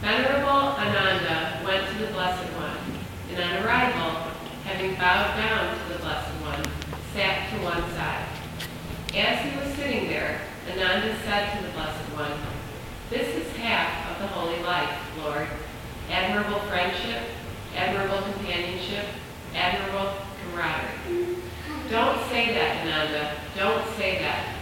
Venerable 0.05 0.77
Ananda 0.77 1.62
went 1.64 1.88
to 1.88 1.99
the 2.05 2.12
Blessed 2.12 2.53
One, 2.61 2.77
and 3.31 3.43
on 3.43 3.64
arrival, 3.64 4.11
having 4.64 4.95
bowed 4.97 5.35
down 5.38 5.79
to 5.79 5.93
the 5.95 5.99
Blessed 6.01 6.29
One, 6.45 6.62
sat 7.14 7.49
to 7.49 7.64
one 7.64 7.81
side. 7.97 8.29
As 9.17 9.40
he 9.40 9.59
was 9.59 9.75
sitting 9.77 10.09
there, 10.09 10.43
Ananda 10.71 11.17
said 11.25 11.57
to 11.57 11.67
the 11.67 11.73
Blessed 11.73 12.05
One, 12.21 12.38
This 13.09 13.35
is 13.35 13.57
half 13.57 14.11
of 14.12 14.19
the 14.21 14.27
holy 14.27 14.62
life, 14.62 14.95
Lord. 15.23 15.49
Admirable 16.11 16.61
friendship, 16.69 17.23
admirable 17.75 18.31
companionship, 18.31 19.07
admirable 19.55 20.12
camaraderie. 20.43 21.38
Don't 21.88 22.21
say 22.29 22.53
that, 22.53 22.85
Ananda. 22.85 23.37
Don't 23.57 23.88
say 23.97 24.19
that. 24.19 24.55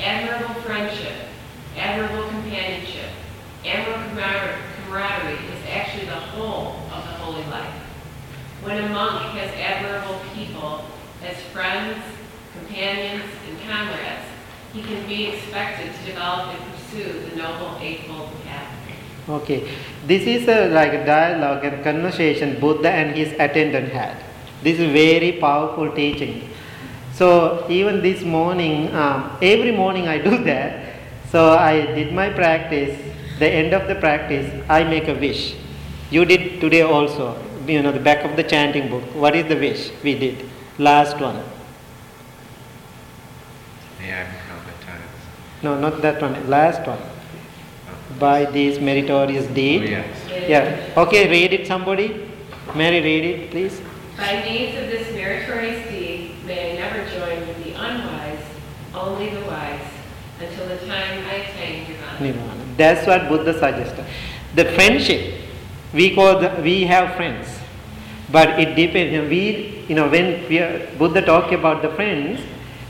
Admirable 0.00 0.54
friendship, 0.62 1.12
admirable 1.76 2.26
companionship, 2.30 3.10
admirable 3.66 4.08
camar- 4.08 4.58
camaraderie 4.88 5.34
is 5.34 5.64
actually 5.70 6.06
the 6.06 6.12
whole 6.12 6.76
of 6.92 7.04
the 7.04 7.14
holy 7.20 7.44
life. 7.50 7.74
When 8.62 8.82
a 8.82 8.88
monk 8.88 9.20
has 9.36 9.50
admirable 9.54 10.20
people 10.34 10.84
as 11.22 11.36
friends, 11.52 12.02
companions, 12.58 13.24
and 13.48 13.58
comrades, 13.68 14.24
he 14.72 14.82
can 14.82 15.06
be 15.06 15.26
expected 15.26 15.92
to 15.94 16.04
develop 16.06 16.54
and 16.54 16.72
pursue 16.72 17.28
the 17.28 17.36
noble 17.36 17.76
eightfold 17.80 18.30
path. 18.44 18.74
Okay, 19.28 19.68
this 20.06 20.22
is 20.22 20.48
a, 20.48 20.68
like 20.68 20.94
a 20.94 21.04
dialogue 21.04 21.62
and 21.62 21.84
conversation 21.84 22.58
Buddha 22.58 22.90
and 22.90 23.14
his 23.14 23.32
attendant 23.38 23.92
had. 23.92 24.16
This 24.62 24.78
is 24.78 24.90
very 24.90 25.32
powerful 25.32 25.92
teaching. 25.92 26.48
So 27.12 27.66
even 27.68 28.00
this 28.00 28.22
morning, 28.22 28.94
um, 28.94 29.36
every 29.42 29.70
morning 29.70 30.08
I 30.08 30.16
do 30.16 30.42
that. 30.44 30.94
So 31.30 31.52
I 31.58 31.84
did 31.94 32.14
my 32.14 32.30
practice. 32.30 32.98
The 33.38 33.48
end 33.48 33.74
of 33.74 33.86
the 33.86 33.96
practice, 33.96 34.50
I 34.68 34.82
make 34.84 35.08
a 35.08 35.14
wish. 35.14 35.54
You 36.10 36.24
did 36.24 36.60
today 36.60 36.82
also. 36.82 37.36
You 37.66 37.82
know 37.82 37.92
the 37.92 38.00
back 38.00 38.24
of 38.24 38.34
the 38.34 38.42
chanting 38.42 38.88
book. 38.88 39.02
What 39.14 39.36
is 39.36 39.46
the 39.46 39.56
wish 39.56 39.90
we 40.02 40.18
did? 40.18 40.48
Last 40.78 41.20
one. 41.20 41.36
May 44.00 44.14
I 44.14 44.24
become 44.24 44.64
baptized. 44.64 45.02
No, 45.62 45.78
not 45.78 46.00
that 46.00 46.22
one. 46.22 46.48
Last 46.48 46.86
one. 46.86 46.98
By 48.18 48.46
these 48.46 48.80
meritorious 48.80 49.46
Oh, 49.50 49.54
deeds. 49.54 49.90
yes. 49.90 50.06
Yeah. 50.48 51.02
Okay, 51.02 51.28
read 51.30 51.52
it 51.52 51.66
somebody. 51.66 52.26
Mary, 52.74 53.00
read 53.00 53.24
it, 53.24 53.50
please. 53.50 53.80
By 54.16 54.42
means 54.44 54.76
of 54.78 54.86
this 54.90 55.12
meritorious 55.14 55.88
deed, 55.88 56.32
may 56.46 56.72
I 56.72 56.80
never 56.82 57.04
join 57.10 57.46
with 57.46 57.64
the 57.64 57.72
unwise, 57.74 58.42
only 58.94 59.30
the 59.30 59.40
wise, 59.42 59.86
until 60.40 60.66
the 60.68 60.78
time 60.86 61.24
I 61.30 61.34
attain 61.46 61.84
nirvana. 61.88 62.20
Nirvana. 62.20 62.64
That's 62.76 63.06
what 63.06 63.28
Buddha 63.28 63.52
suggested. 63.52 64.04
The 64.54 64.64
friendship, 64.72 65.34
we 65.92 66.14
call 66.14 66.40
the, 66.40 66.50
we 66.62 66.84
have 66.84 67.14
friends, 67.16 67.46
but 68.32 68.58
it 68.58 68.74
depends. 68.74 69.28
We, 69.30 69.84
you 69.88 69.94
know, 69.94 70.08
when 70.08 70.48
we 70.48 70.58
are, 70.58 70.86
Buddha 70.98 71.22
talk 71.22 71.52
about 71.52 71.82
the 71.82 71.90
friends, 71.90 72.40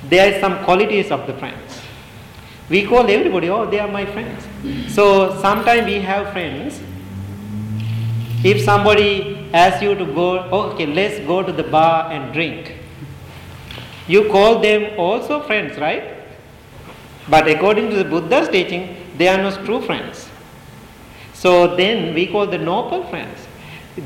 there 0.09 0.35
are 0.35 0.41
some 0.41 0.64
qualities 0.64 1.11
of 1.11 1.27
the 1.27 1.35
friends. 1.35 1.81
We 2.71 2.87
call 2.87 3.09
everybody, 3.11 3.49
oh, 3.49 3.69
they 3.69 3.81
are 3.81 3.89
my 3.89 4.05
friends. 4.05 4.45
So 4.93 5.41
sometimes 5.41 5.87
we 5.87 6.01
have 6.01 6.33
friends. 6.33 6.81
If 8.45 8.63
somebody 8.63 9.49
asks 9.53 9.83
you 9.83 9.95
to 9.95 10.05
go, 10.05 10.41
oh, 10.51 10.71
okay, 10.73 10.87
let's 10.87 11.19
go 11.27 11.43
to 11.43 11.51
the 11.53 11.63
bar 11.63 12.11
and 12.13 12.33
drink. 12.33 12.75
You 14.07 14.29
call 14.29 14.61
them 14.61 14.99
also 14.99 15.43
friends, 15.43 15.79
right? 15.79 16.15
But 17.29 17.49
according 17.49 17.91
to 17.91 17.97
the 17.97 18.05
Buddha's 18.05 18.49
teaching, 18.49 18.97
they 19.17 19.29
are 19.29 19.39
not 19.39 19.65
true 19.65 19.81
friends. 19.83 20.29
So 21.35 21.77
then 21.77 22.15
we 22.15 22.27
call 22.27 22.47
the 22.47 22.59
noble 22.59 23.05
friends. 23.09 23.39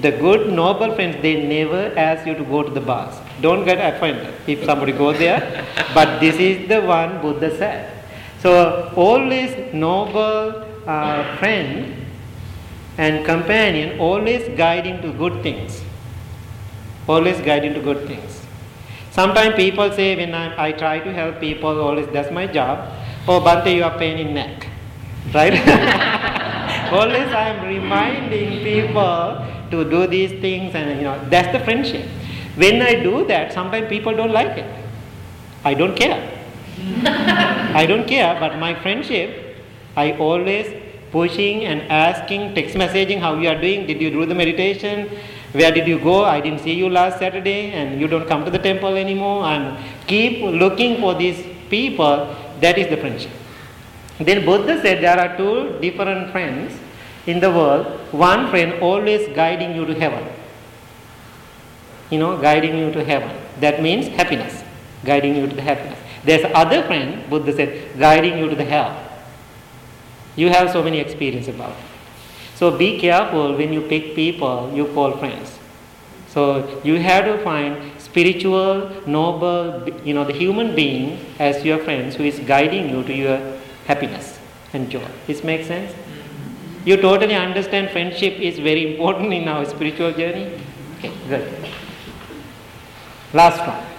The 0.00 0.10
good 0.10 0.52
noble 0.52 0.94
friends, 0.94 1.20
they 1.20 1.46
never 1.46 1.92
ask 1.98 2.26
you 2.26 2.34
to 2.34 2.44
go 2.44 2.62
to 2.62 2.70
the 2.70 2.80
bars. 2.80 3.14
Don't 3.40 3.64
get 3.64 3.78
offended 3.94 4.32
if 4.46 4.64
somebody 4.64 4.92
goes 4.92 5.18
there. 5.18 5.66
but 5.94 6.18
this 6.20 6.36
is 6.36 6.68
the 6.68 6.80
one 6.80 7.20
Buddha 7.20 7.56
said. 7.56 7.91
So 8.42 8.92
always 8.96 9.72
noble 9.72 10.66
uh, 10.84 11.36
friend 11.36 11.94
and 12.98 13.24
companion, 13.24 14.00
always 14.00 14.48
guiding 14.58 15.00
to 15.02 15.12
good 15.12 15.44
things. 15.44 15.80
Always 17.08 17.40
guiding 17.40 17.74
to 17.74 17.80
good 17.80 18.08
things. 18.08 18.42
Sometimes 19.12 19.54
people 19.54 19.92
say 19.92 20.16
when 20.16 20.34
I, 20.34 20.68
I 20.68 20.72
try 20.72 20.98
to 20.98 21.12
help 21.12 21.38
people, 21.38 21.80
always 21.80 22.08
that's 22.08 22.32
my 22.32 22.48
job. 22.48 22.90
Oh, 23.28 23.40
Bhante, 23.40 23.76
you 23.76 23.84
are 23.84 23.96
pain 23.96 24.18
in 24.18 24.34
neck, 24.34 24.66
right? 25.32 25.52
always 26.92 27.28
I 27.32 27.50
am 27.50 27.64
reminding 27.64 28.64
people 28.64 29.46
to 29.70 29.88
do 29.88 30.08
these 30.08 30.32
things, 30.40 30.74
and 30.74 30.98
you 30.98 31.04
know 31.04 31.16
that's 31.28 31.56
the 31.56 31.62
friendship. 31.64 32.08
When 32.56 32.82
I 32.82 32.94
do 33.02 33.24
that, 33.26 33.52
sometimes 33.52 33.88
people 33.88 34.16
don't 34.16 34.32
like 34.32 34.58
it. 34.58 34.84
I 35.64 35.74
don't 35.74 35.94
care. 35.94 36.41
I 37.04 37.86
don't 37.86 38.06
care, 38.06 38.38
but 38.40 38.58
my 38.58 38.74
friendship, 38.74 39.56
I 39.96 40.12
always 40.12 40.66
pushing 41.12 41.64
and 41.64 41.82
asking, 41.82 42.54
text 42.54 42.74
messaging 42.74 43.20
how 43.20 43.38
you 43.38 43.48
are 43.48 43.60
doing. 43.60 43.86
Did 43.86 44.00
you 44.00 44.10
do 44.10 44.26
the 44.26 44.34
meditation? 44.34 45.08
Where 45.52 45.70
did 45.70 45.86
you 45.86 45.98
go? 45.98 46.24
I 46.24 46.40
didn't 46.40 46.60
see 46.60 46.72
you 46.72 46.88
last 46.88 47.18
Saturday, 47.18 47.72
and 47.72 48.00
you 48.00 48.08
don't 48.08 48.26
come 48.26 48.44
to 48.44 48.50
the 48.50 48.58
temple 48.58 48.96
anymore. 48.96 49.44
I'm 49.44 49.76
keep 50.06 50.42
looking 50.42 51.00
for 51.00 51.14
these 51.14 51.46
people. 51.70 52.34
That 52.60 52.78
is 52.78 52.88
the 52.88 52.96
friendship. 52.96 53.30
Then 54.18 54.44
Buddha 54.44 54.80
said 54.80 55.02
there 55.02 55.18
are 55.18 55.36
two 55.36 55.78
different 55.80 56.32
friends 56.32 56.72
in 57.26 57.40
the 57.40 57.50
world. 57.50 57.86
One 58.12 58.48
friend 58.50 58.80
always 58.80 59.28
guiding 59.36 59.76
you 59.76 59.84
to 59.86 59.94
heaven. 59.94 60.26
You 62.10 62.18
know, 62.18 62.36
guiding 62.40 62.76
you 62.76 62.92
to 62.92 63.04
heaven. 63.04 63.30
That 63.60 63.82
means 63.82 64.08
happiness. 64.08 64.62
Guiding 65.04 65.36
you 65.36 65.46
to 65.46 65.54
the 65.54 65.62
happiness. 65.62 65.98
There's 66.24 66.44
other 66.54 66.82
friend, 66.84 67.28
Buddha 67.28 67.52
said, 67.52 67.98
guiding 67.98 68.38
you 68.38 68.48
to 68.48 68.54
the 68.54 68.64
hell. 68.64 68.96
You 70.36 70.48
have 70.50 70.70
so 70.70 70.82
many 70.82 70.98
experience 70.98 71.48
about 71.48 71.70
it. 71.70 71.84
So 72.54 72.76
be 72.76 72.98
careful 73.00 73.56
when 73.56 73.72
you 73.72 73.82
pick 73.82 74.14
people 74.14 74.70
you 74.72 74.86
call 74.94 75.16
friends. 75.16 75.58
So 76.28 76.80
you 76.82 76.98
have 77.00 77.24
to 77.24 77.42
find 77.42 78.00
spiritual, 78.00 78.90
noble, 79.06 79.88
you 80.04 80.14
know, 80.14 80.24
the 80.24 80.32
human 80.32 80.74
being 80.74 81.18
as 81.38 81.64
your 81.64 81.78
friends 81.78 82.14
who 82.14 82.24
is 82.24 82.38
guiding 82.40 82.88
you 82.88 83.02
to 83.02 83.12
your 83.12 83.58
happiness 83.86 84.38
and 84.72 84.88
joy. 84.88 85.06
This 85.26 85.44
makes 85.44 85.66
sense? 85.66 85.92
You 86.84 86.96
totally 86.96 87.34
understand 87.34 87.90
friendship 87.90 88.34
is 88.40 88.58
very 88.58 88.94
important 88.94 89.32
in 89.32 89.46
our 89.46 89.64
spiritual 89.64 90.12
journey? 90.12 90.58
Okay, 90.98 91.12
good. 91.28 91.68
Last 93.32 93.58
one. 93.66 93.91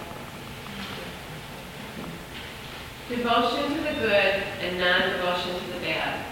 Devotion 3.15 3.75
to 3.75 3.79
the 3.79 3.93
good 3.99 4.43
and 4.59 4.79
non-devotion 4.79 5.53
to 5.53 5.73
the 5.73 5.79
bad. 5.85 6.25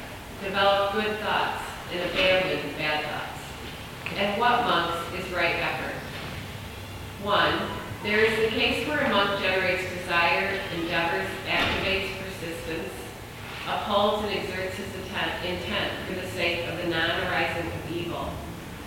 Develop 0.43 0.93
good 0.93 1.19
thoughts 1.19 1.61
and 1.93 2.09
abandon 2.09 2.73
bad 2.75 3.05
thoughts. 3.05 4.17
And 4.17 4.41
what 4.41 4.65
monks 4.65 4.97
is 5.13 5.31
right 5.31 5.57
effort? 5.57 5.93
One, 7.21 7.53
there 8.01 8.25
is 8.25 8.49
the 8.49 8.57
case 8.57 8.87
where 8.87 8.99
a 8.99 9.09
monk 9.09 9.39
generates 9.43 9.93
desire, 9.93 10.59
endeavors, 10.75 11.27
activates 11.47 12.17
persistence, 12.17 12.89
upholds 13.67 14.27
and 14.27 14.39
exerts 14.39 14.75
his 14.77 14.95
intent, 14.95 15.45
intent 15.45 15.93
for 16.07 16.15
the 16.15 16.27
sake 16.31 16.67
of 16.67 16.77
the 16.77 16.87
non-arising 16.87 17.67
of 17.67 17.91
evil, 17.91 18.27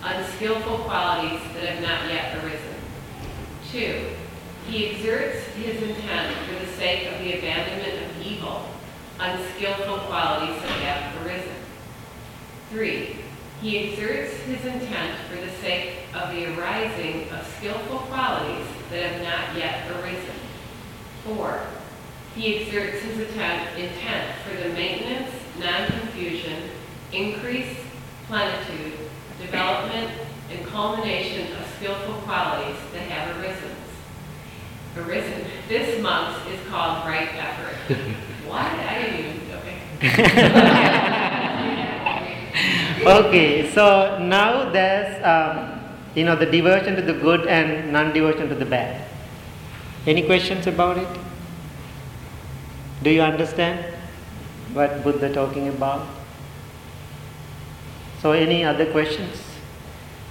unskillful 0.03 0.79
qualities 0.79 1.39
that 1.53 1.63
have 1.63 1.81
not 1.81 2.11
yet 2.11 2.43
arisen. 2.43 2.75
Two, 3.71 4.17
he 4.67 4.89
exerts 4.89 5.45
his 5.55 5.81
intent 5.81 6.35
for 6.47 6.65
the 6.65 6.71
sake 6.73 7.11
of 7.11 7.19
the 7.19 7.37
abandonment 7.37 8.03
of 8.03 8.25
evil, 8.25 8.67
unskillful 9.19 9.99
qualities 10.07 10.59
that 10.61 10.79
have 10.81 11.25
arisen. 11.25 11.55
Three, 12.71 13.17
he 13.61 13.77
exerts 13.77 14.33
his 14.41 14.65
intent 14.65 15.17
for 15.29 15.35
the 15.37 15.51
sake 15.61 15.99
of 16.13 16.31
the 16.31 16.53
arising 16.53 17.29
of 17.29 17.45
skillful 17.57 17.99
qualities 17.99 18.67
that 18.89 19.11
have 19.11 19.21
not 19.21 19.57
yet 19.57 19.89
arisen. 19.91 20.35
Four, 21.23 21.61
he 22.35 22.57
exerts 22.57 23.01
his 23.03 23.19
intent, 23.19 23.77
intent 23.77 24.35
for 24.43 24.55
the 24.61 24.69
maintenance, 24.73 25.31
non-confusion, 25.59 26.69
increase, 27.13 27.77
plenitude, 28.27 28.93
development, 29.39 30.11
and 30.51 30.65
culmination 30.67 31.55
of 31.57 31.65
skillful 31.77 32.15
qualities 32.21 32.77
that 32.93 33.03
have 33.03 33.37
arisen. 33.37 33.71
Arisen. 34.97 35.45
This 35.67 36.01
month 36.01 36.47
is 36.49 36.59
called 36.69 37.05
right 37.05 37.29
effort. 37.35 37.75
Why? 38.47 38.63
I 38.89 39.01
didn't 39.01 39.19
even, 39.19 39.51
okay. 39.57 41.21
Okay, 43.05 43.69
so 43.71 44.17
now 44.17 44.71
there's 44.71 45.21
um, 45.23 45.79
you 46.15 46.23
know 46.23 46.35
the 46.35 46.45
devotion 46.45 46.95
to 46.95 47.03
the 47.03 47.13
good 47.13 47.45
and 47.45 47.91
non-devotion 47.91 48.49
to 48.49 48.55
the 48.55 48.65
bad. 48.65 49.07
Any 50.07 50.23
questions 50.25 50.65
about 50.65 50.97
it? 50.97 51.07
Do 53.03 53.11
you 53.11 53.21
understand 53.21 53.93
what 54.73 55.03
Buddha 55.03 55.31
talking 55.31 55.67
about? 55.67 56.07
So 58.21 58.31
any 58.31 58.63
other 58.63 58.91
questions? 58.91 59.39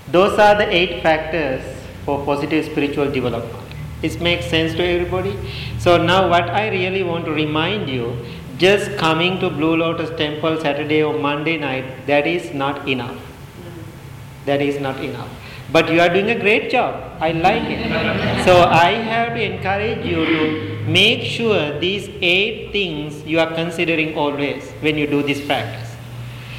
Those 0.09 0.37
are 0.39 0.57
the 0.57 0.69
eight 0.69 1.01
factors 1.03 1.63
for 2.05 2.25
positive 2.25 2.65
spiritual 2.65 3.11
development. 3.11 3.64
It 4.05 4.21
makes 4.21 4.47
sense 4.47 4.75
to 4.75 4.85
everybody. 4.85 5.35
So 5.79 5.97
now 5.97 6.29
what 6.29 6.51
I 6.51 6.69
really 6.69 7.03
want 7.03 7.25
to 7.25 7.33
remind 7.33 7.89
you, 7.89 8.17
just 8.59 8.97
coming 8.99 9.41
to 9.41 9.49
Blue 9.49 9.77
Lotus 9.77 10.11
Temple 10.19 10.61
Saturday 10.61 11.03
or 11.03 11.19
Monday 11.19 11.57
night, 11.57 12.07
that 12.07 12.27
is 12.27 12.53
not 12.53 12.87
enough. 12.87 13.17
That 14.45 14.61
is 14.61 14.79
not 14.79 15.03
enough. 15.03 15.31
But 15.73 15.91
you 15.91 16.01
are 16.01 16.11
doing 16.11 16.29
a 16.31 16.39
great 16.39 16.71
job. 16.71 17.17
I 17.19 17.33
like 17.33 17.65
it. 17.65 18.45
So 18.45 18.65
I 18.65 18.91
have 18.91 19.35
to 19.35 19.43
encourage 19.43 20.05
you 20.05 20.27
to 20.27 20.85
make 20.87 21.23
sure 21.23 21.79
these 21.81 22.11
eight 22.21 22.73
things 22.73 23.25
you 23.25 23.41
are 23.41 23.55
considering 23.55 24.17
always 24.19 24.71
when 24.83 24.99
you 24.99 25.07
do 25.07 25.23
this 25.23 25.45
practice. 25.47 25.97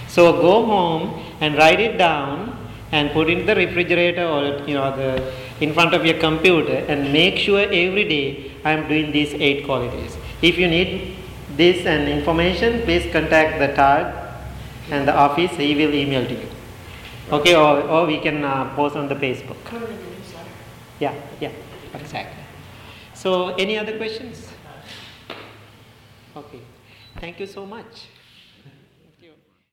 So 0.08 0.34
go 0.34 0.66
home 0.66 1.24
and 1.42 1.56
write 1.56 1.80
it 1.80 1.98
down 2.00 2.58
and 2.92 3.12
put 3.12 3.30
it 3.30 3.40
in 3.40 3.46
the 3.46 3.56
refrigerator 3.56 4.26
or 4.26 4.68
you 4.68 4.74
know 4.74 4.96
the 4.96 5.32
in 5.62 5.74
front 5.74 5.94
of 5.94 6.06
your 6.06 6.18
computer 6.20 6.86
and 6.88 7.14
make 7.14 7.38
sure 7.38 7.62
every 7.62 8.08
day 8.08 8.52
I 8.64 8.72
am 8.72 8.88
doing 8.88 9.12
these 9.12 9.34
eight 9.34 9.66
qualities. 9.66 10.18
If 10.42 10.58
you 10.58 10.68
need 10.68 11.18
this 11.56 11.86
and 11.86 12.10
information, 12.10 12.82
please 12.82 13.12
contact 13.12 13.60
the 13.60 13.68
tag 13.68 14.14
and 14.92 15.08
the 15.08 15.16
office. 15.16 15.52
He 15.52 15.76
will 15.76 15.94
email 15.94 16.26
to 16.26 16.34
you. 16.34 16.50
Okay, 17.32 17.56
or, 17.56 17.82
or 17.82 18.06
we 18.06 18.20
can 18.20 18.44
uh, 18.44 18.76
post 18.76 18.96
on 18.96 19.08
the 19.08 19.16
Facebook. 19.16 19.58
Yeah, 21.00 21.16
yeah, 21.40 21.52
exactly. 21.94 22.44
So, 23.14 23.56
any 23.56 23.78
other 23.78 23.98
questions? 23.98 24.50
Okay, 26.36 26.60
thank 27.16 27.40
you 27.40 27.48
so 27.48 27.66
much. 27.66 28.08